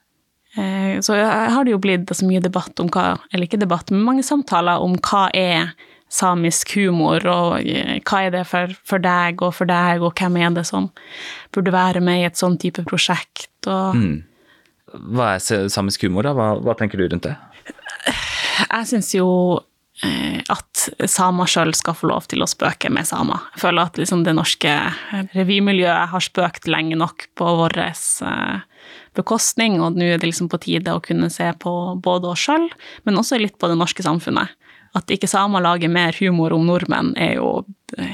Eh, 0.58 1.00
så 1.02 1.16
har 1.16 1.64
det 1.64 1.72
jo 1.72 1.80
blitt 1.82 2.10
så 2.10 2.26
mye 2.28 2.42
debatt 2.42 2.78
om 2.78 2.90
hva 2.94 3.16
Eller 3.32 3.48
ikke 3.48 3.58
debatt, 3.58 3.90
men 3.90 4.04
mange 4.06 4.22
samtaler 4.22 4.82
om 4.82 4.94
hva 5.02 5.28
er 5.34 5.72
samisk 6.14 6.76
humor, 6.78 7.24
og 7.26 7.66
eh, 7.66 7.98
hva 8.06 8.22
er 8.26 8.36
det 8.36 8.44
for, 8.50 8.74
for 8.86 9.02
deg 9.02 9.42
og 9.42 9.54
for 9.56 9.70
deg, 9.70 10.04
og 10.04 10.14
hvem 10.18 10.38
er 10.40 10.54
det 10.60 10.66
som 10.68 10.90
burde 11.54 11.74
være 11.74 12.02
med 12.04 12.22
i 12.22 12.28
et 12.28 12.38
sånn 12.38 12.58
type 12.60 12.86
prosjekt, 12.88 13.50
og 13.66 13.98
mm. 13.98 14.14
Hva 14.94 15.32
er 15.34 15.68
samisk 15.72 16.04
humor, 16.06 16.22
da? 16.22 16.30
Hva, 16.38 16.48
hva 16.62 16.74
tenker 16.78 17.00
du 17.00 17.08
rundt 17.08 17.24
det? 17.26 17.32
Jeg 18.60 18.86
syns 18.86 19.08
jo 19.16 19.26
eh, 20.06 20.38
at 20.52 20.84
samer 21.10 21.50
sjøl 21.50 21.74
skal 21.74 21.96
få 21.98 22.12
lov 22.12 22.28
til 22.30 22.44
å 22.44 22.48
spøke 22.50 22.92
med 22.94 23.08
samer. 23.08 23.42
Jeg 23.56 23.64
føler 23.64 23.88
at 23.88 23.98
liksom 23.98 24.22
det 24.26 24.36
norske 24.38 24.74
revymiljøet 25.34 26.12
har 26.12 26.24
spøkt 26.24 26.70
lenge 26.70 26.98
nok 27.00 27.26
på 27.34 27.56
vår 27.58 27.78
eh, 27.82 28.62
bekostning, 29.18 29.80
og 29.82 29.98
nå 29.98 30.12
er 30.12 30.22
det 30.22 30.30
liksom 30.30 30.50
på 30.52 30.62
tide 30.62 30.94
å 30.94 31.02
kunne 31.02 31.32
se 31.32 31.50
på 31.58 31.74
både 32.04 32.30
oss 32.30 32.46
sjøl, 32.46 32.68
men 33.02 33.18
også 33.18 33.40
litt 33.42 33.58
på 33.58 33.70
det 33.72 33.80
norske 33.80 34.06
samfunnet. 34.06 34.54
At 34.94 35.10
ikke 35.10 35.26
samer 35.30 35.64
lager 35.64 35.90
mer 35.90 36.14
humor 36.20 36.54
om 36.54 36.68
nordmenn, 36.68 37.14
er 37.18 37.36
jo 37.40 37.64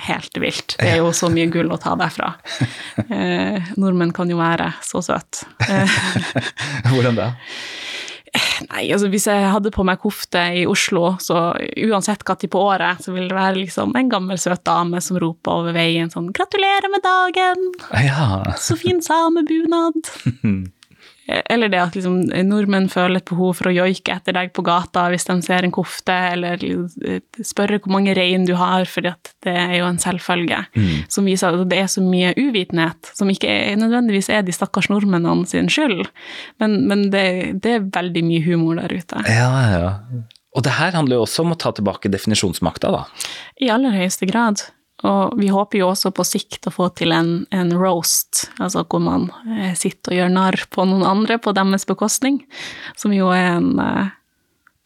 helt 0.07 0.37
vilt. 0.40 0.77
Det 0.81 0.88
er 0.95 1.01
jo 1.03 1.12
så 1.16 1.29
mye 1.33 1.51
gull 1.53 1.73
å 1.73 1.81
ta 1.81 1.97
derfra. 2.01 2.35
Eh, 3.11 3.71
nordmenn 3.81 4.12
kan 4.14 4.29
jo 4.31 4.37
være 4.38 4.69
så 4.87 5.01
søte. 5.03 5.49
Eh, 5.66 5.95
Hvordan 6.93 7.16
da? 7.19 7.27
Nei, 8.69 8.85
altså 8.93 9.09
hvis 9.11 9.27
jeg 9.27 9.49
hadde 9.51 9.73
på 9.75 9.83
meg 9.87 9.99
kofte 10.03 10.43
i 10.61 10.62
Oslo, 10.69 11.16
så 11.23 11.51
uansett 11.88 12.23
når 12.29 12.47
på 12.53 12.62
året, 12.62 13.03
så 13.03 13.14
ville 13.14 13.31
det 13.33 13.38
være 13.38 13.59
liksom 13.59 13.97
en 13.99 14.11
gammel, 14.12 14.38
søt 14.38 14.62
dame 14.69 15.01
som 15.03 15.19
roper 15.19 15.64
over 15.64 15.75
veien 15.75 16.12
sånn 16.12 16.31
'Gratulerer 16.31 16.93
med 16.93 17.03
dagen! 17.03 17.71
Ja. 18.07 18.55
Så 18.57 18.79
fin 18.79 19.03
samebunad!' 19.03 20.12
Eller 21.51 21.71
det 21.73 21.81
at 21.83 21.97
liksom, 21.97 22.19
nordmenn 22.49 22.88
føler 22.93 23.21
et 23.21 23.29
behov 23.29 23.57
for 23.59 23.71
å 23.71 23.75
joike 23.75 24.14
etter 24.14 24.37
deg 24.37 24.53
på 24.57 24.64
gata 24.66 25.07
hvis 25.12 25.27
de 25.29 25.37
ser 25.45 25.66
en 25.66 25.75
kofte, 25.75 26.16
eller 26.35 26.61
spørre 27.47 27.81
hvor 27.81 27.95
mange 27.95 28.14
rein 28.16 28.47
du 28.49 28.55
har, 28.59 28.87
for 28.90 29.07
det 29.07 29.55
er 29.55 29.77
jo 29.79 29.88
en 29.88 30.01
selvfølge. 30.01 30.62
Mm. 30.75 31.07
Som 31.12 31.29
viser 31.31 31.55
at 31.55 31.71
det 31.71 31.81
er 31.83 31.93
så 31.93 32.05
mye 32.05 32.33
uvitenhet, 32.38 33.12
som 33.16 33.31
ikke 33.33 33.51
er, 33.51 33.79
nødvendigvis 33.81 34.31
er 34.33 34.45
de 34.47 34.55
stakkars 34.55 34.90
nordmennene 34.93 35.49
sin 35.51 35.71
skyld, 35.73 36.07
men, 36.62 36.83
men 36.90 37.09
det, 37.14 37.25
det, 37.62 37.77
er 37.77 37.88
veldig 37.95 38.27
mye 38.27 38.45
humor 38.45 38.83
der 38.83 38.97
ute. 38.97 39.25
Ja, 39.31 39.51
ja. 39.71 39.95
Og 40.57 40.66
det 40.66 40.75
her 40.81 40.97
handler 40.97 41.21
jo 41.21 41.25
også 41.29 41.45
om 41.45 41.55
å 41.55 41.59
ta 41.61 41.71
tilbake 41.77 42.11
definisjonsmakta, 42.11 42.90
da? 42.90 43.05
I 43.62 43.71
aller 43.71 43.95
høyeste 43.95 44.27
grad. 44.27 44.64
Og 45.07 45.39
vi 45.41 45.49
håper 45.49 45.81
jo 45.81 45.91
også 45.93 46.13
på 46.13 46.25
sikt 46.29 46.69
å 46.69 46.75
få 46.75 46.91
til 46.99 47.15
en, 47.17 47.33
en 47.55 47.73
roast, 47.79 48.49
altså 48.61 48.85
hvor 48.85 49.01
man 49.05 49.29
eh, 49.57 49.73
sitter 49.79 50.13
og 50.13 50.19
gjør 50.19 50.33
narr 50.35 50.65
på 50.73 50.85
noen 50.89 51.07
andre 51.09 51.39
på 51.41 51.55
deres 51.57 51.87
bekostning, 51.89 52.43
som 53.01 53.15
jo 53.17 53.31
er 53.33 53.57
en 53.57 53.73
eh, 53.81 54.13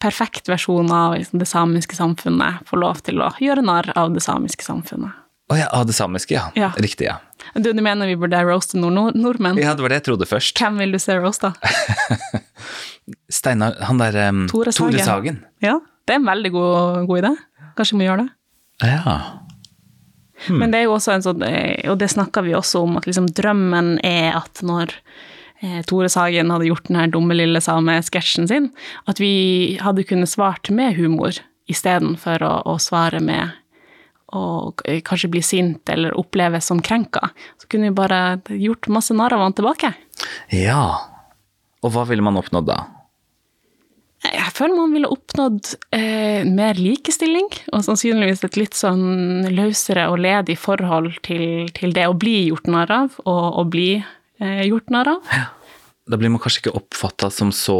perfekt 0.01 0.47
versjon 0.51 0.91
av 0.93 1.17
liksom, 1.17 1.41
det 1.41 1.49
samiske 1.49 1.97
samfunnet, 1.97 2.63
får 2.69 2.81
lov 2.81 3.03
til 3.05 3.21
å 3.25 3.33
gjøre 3.43 3.65
narr 3.65 3.91
av 3.99 4.15
det 4.15 4.23
samiske 4.23 4.67
samfunnet. 4.67 5.21
Å 5.45 5.53
oh, 5.53 5.59
ja, 5.59 5.67
av 5.77 5.83
det 5.85 5.93
samiske, 5.93 6.33
ja. 6.33 6.47
ja. 6.57 6.71
Riktig, 6.81 7.05
ja. 7.05 7.19
Du, 7.53 7.69
du 7.69 7.81
mener 7.83 8.09
vi 8.09 8.15
burde 8.17 8.39
roaste 8.41 8.79
nord 8.79 8.95
-nord 8.95 9.17
nordmenn? 9.19 9.59
Ja, 9.61 9.75
det 9.77 9.83
var 9.85 9.93
det 9.93 9.99
jeg 9.99 10.05
trodde 10.07 10.25
først. 10.25 10.57
Hvem 10.57 10.79
vil 10.81 10.95
du 10.95 10.99
se 10.99 11.19
roasta? 11.19 11.53
Steinar 13.37 13.77
Han 13.85 14.01
der 14.01 14.17
um, 14.29 14.47
Tore, 14.49 14.73
Sagen. 14.73 14.95
Tore 14.95 15.05
Sagen. 15.05 15.43
Ja, 15.61 15.77
det 16.07 16.15
er 16.15 16.19
en 16.23 16.25
veldig 16.25 16.51
god, 16.51 17.05
god 17.05 17.21
idé. 17.21 17.33
Kanskje 17.77 17.93
vi 17.93 17.99
må 18.01 18.07
gjøre 18.07 18.25
det? 18.25 18.89
Ja. 18.89 19.19
Hmm. 20.47 20.61
Men 20.61 20.73
det 20.73 20.81
er 20.81 20.87
jo 20.87 20.95
også 20.97 21.15
en 21.15 21.25
sånn, 21.25 21.43
eh, 21.47 21.89
og 21.91 21.99
det 22.01 22.11
snakka 22.13 22.43
vi 22.45 22.55
også 22.57 22.83
om, 22.85 22.99
at 22.99 23.07
liksom 23.09 23.31
drømmen 23.37 23.97
er 24.05 24.35
at 24.37 24.61
når 24.65 24.93
eh, 25.61 25.81
Tore 25.89 26.09
Sagen 26.11 26.53
hadde 26.53 26.69
gjort 26.69 26.89
den 26.89 26.99
her 26.99 27.11
dumme 27.13 27.37
lille 27.37 27.61
samesketsjen 27.63 28.49
sin, 28.51 28.71
at 29.09 29.21
vi 29.21 29.77
hadde 29.81 30.07
kunnet 30.07 30.31
svart 30.31 30.71
med 30.73 30.97
humor 30.99 31.37
istedenfor 31.71 32.45
å, 32.45 32.55
å 32.69 32.79
svare 32.81 33.21
med 33.23 33.55
og 34.35 34.81
kanskje 35.05 35.29
bli 35.31 35.41
sint 35.45 35.89
eller 35.89 36.15
oppleves 36.17 36.67
som 36.67 36.81
krenka. 36.83 37.29
Så 37.61 37.69
kunne 37.71 37.89
vi 37.89 37.95
bare 37.95 38.41
gjort 38.49 38.89
masse 38.91 39.15
narr 39.15 39.35
av 39.35 39.43
han 39.45 39.55
tilbake. 39.55 39.93
Ja. 40.51 40.97
Og 41.85 41.93
hva 41.93 42.05
ville 42.09 42.25
man 42.25 42.39
oppnådd 42.39 42.67
da? 42.67 42.79
Jeg 44.33 44.51
føler 44.55 44.77
man 44.77 44.93
ville 44.95 45.09
oppnådd 45.11 45.73
eh, 45.95 46.45
mer 46.47 46.79
likestilling, 46.79 47.49
og 47.73 47.83
sannsynligvis 47.85 48.45
et 48.47 48.59
litt 48.59 48.77
sånn 48.77 49.49
løsere 49.53 50.07
og 50.11 50.21
ledig 50.23 50.57
forhold 50.61 51.19
til, 51.27 51.67
til 51.75 51.95
det 51.95 52.07
å 52.09 52.17
bli 52.17 52.47
gjort 52.49 52.69
narr 52.71 52.93
av, 52.95 53.19
og 53.25 53.59
å 53.61 53.65
bli 53.69 53.89
eh, 53.99 54.63
gjort 54.69 54.93
narr 54.95 55.15
av. 55.17 55.35
Ja. 55.35 55.51
Da 56.05 56.19
blir 56.21 56.29
man 56.29 56.41
kanskje 56.41 56.61
ikke 56.61 56.77
oppfatta 56.77 57.31
som 57.33 57.49
så 57.55 57.75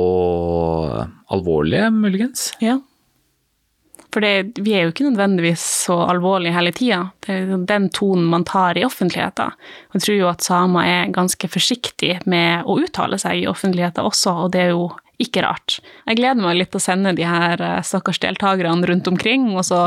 alvorlige, 1.29 1.91
muligens? 1.93 2.49
Ja. 2.57 2.79
For 4.15 4.23
det, 4.23 4.61
vi 4.63 4.73
er 4.73 4.85
jo 4.85 4.93
ikke 4.93 5.09
nødvendigvis 5.09 5.61
så 5.85 5.99
alvorlige 6.07 6.55
hele 6.55 6.71
tida. 6.73 7.01
Det 7.21 7.35
er 7.35 7.65
den 7.69 7.89
tonen 7.93 8.25
man 8.31 8.45
tar 8.47 8.79
i 8.79 8.85
offentligheten. 8.87 9.53
Jeg 9.93 10.05
tror 10.05 10.17
jo 10.17 10.29
at 10.31 10.45
samer 10.45 10.87
er 10.89 11.13
ganske 11.13 11.49
forsiktige 11.51 12.21
med 12.25 12.63
å 12.65 12.79
uttale 12.81 13.19
seg 13.21 13.43
i 13.43 13.49
offentligheten 13.51 14.07
også, 14.07 14.37
og 14.45 14.53
det 14.55 14.63
er 14.63 14.71
jo 14.71 14.87
ikke 15.21 15.43
rart. 15.45 15.79
Jeg 16.05 16.19
gleder 16.19 16.43
meg 16.43 16.57
litt 16.59 16.71
til 16.73 16.81
å 16.81 16.85
sende 16.85 17.15
de 17.17 17.25
her 17.27 17.61
eh, 17.61 17.81
stakkars 17.85 18.19
deltakerne 18.23 18.89
rundt 18.89 19.07
omkring, 19.11 19.47
og 19.55 19.65
så 19.67 19.81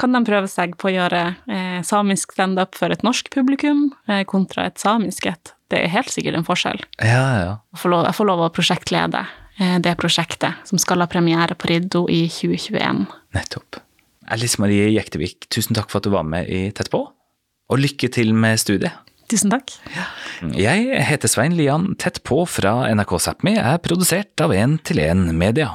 kan 0.00 0.14
de 0.14 0.22
prøve 0.26 0.50
seg 0.50 0.76
på 0.78 0.90
å 0.90 0.94
gjøre 0.94 1.22
eh, 1.50 1.80
samisk 1.86 2.34
standup 2.36 2.78
for 2.78 2.94
et 2.94 3.04
norsk 3.06 3.30
publikum 3.34 3.88
eh, 4.08 4.24
kontra 4.28 4.68
et 4.68 4.80
samisk 4.80 5.30
et. 5.30 5.54
Det 5.68 5.82
er 5.82 5.92
helt 5.92 6.12
sikkert 6.12 6.38
en 6.38 6.46
forskjell. 6.46 6.80
Ja, 7.02 7.24
ja. 7.42 7.50
Jeg 7.74 7.82
får 7.82 7.92
lov, 7.92 8.06
jeg 8.08 8.16
får 8.16 8.30
lov 8.30 8.44
å 8.46 8.52
prosjektlede 8.54 9.24
eh, 9.58 9.76
det 9.84 9.98
prosjektet, 10.00 10.64
som 10.68 10.80
skal 10.80 11.04
ha 11.04 11.10
premiere 11.10 11.58
på 11.58 11.70
Riddo 11.72 12.06
i 12.12 12.24
2021. 12.32 13.04
Nettopp. 13.36 13.82
Alice 14.28 14.60
Marie 14.60 14.90
Jektevik, 14.92 15.48
tusen 15.52 15.76
takk 15.76 15.90
for 15.92 16.00
at 16.00 16.08
du 16.08 16.12
var 16.12 16.26
med 16.28 16.48
i 16.52 16.68
Tett 16.76 16.90
på, 16.92 17.00
og 17.68 17.80
lykke 17.80 18.10
til 18.12 18.34
med 18.36 18.60
studiet. 18.60 19.07
Tusen 19.28 19.52
takk. 19.52 19.74
Jeg 20.56 21.02
heter 21.04 21.28
Svein 21.28 21.52
Lian. 21.52 21.90
Tett 22.00 22.22
på 22.24 22.46
fra 22.48 22.86
NRK 22.88 23.12
Sápmi 23.20 23.58
er 23.60 23.76
produsert 23.84 24.40
av 24.40 24.54
1 24.56 24.78
til 24.88 25.02
1 25.04 25.28
Media. 25.36 25.74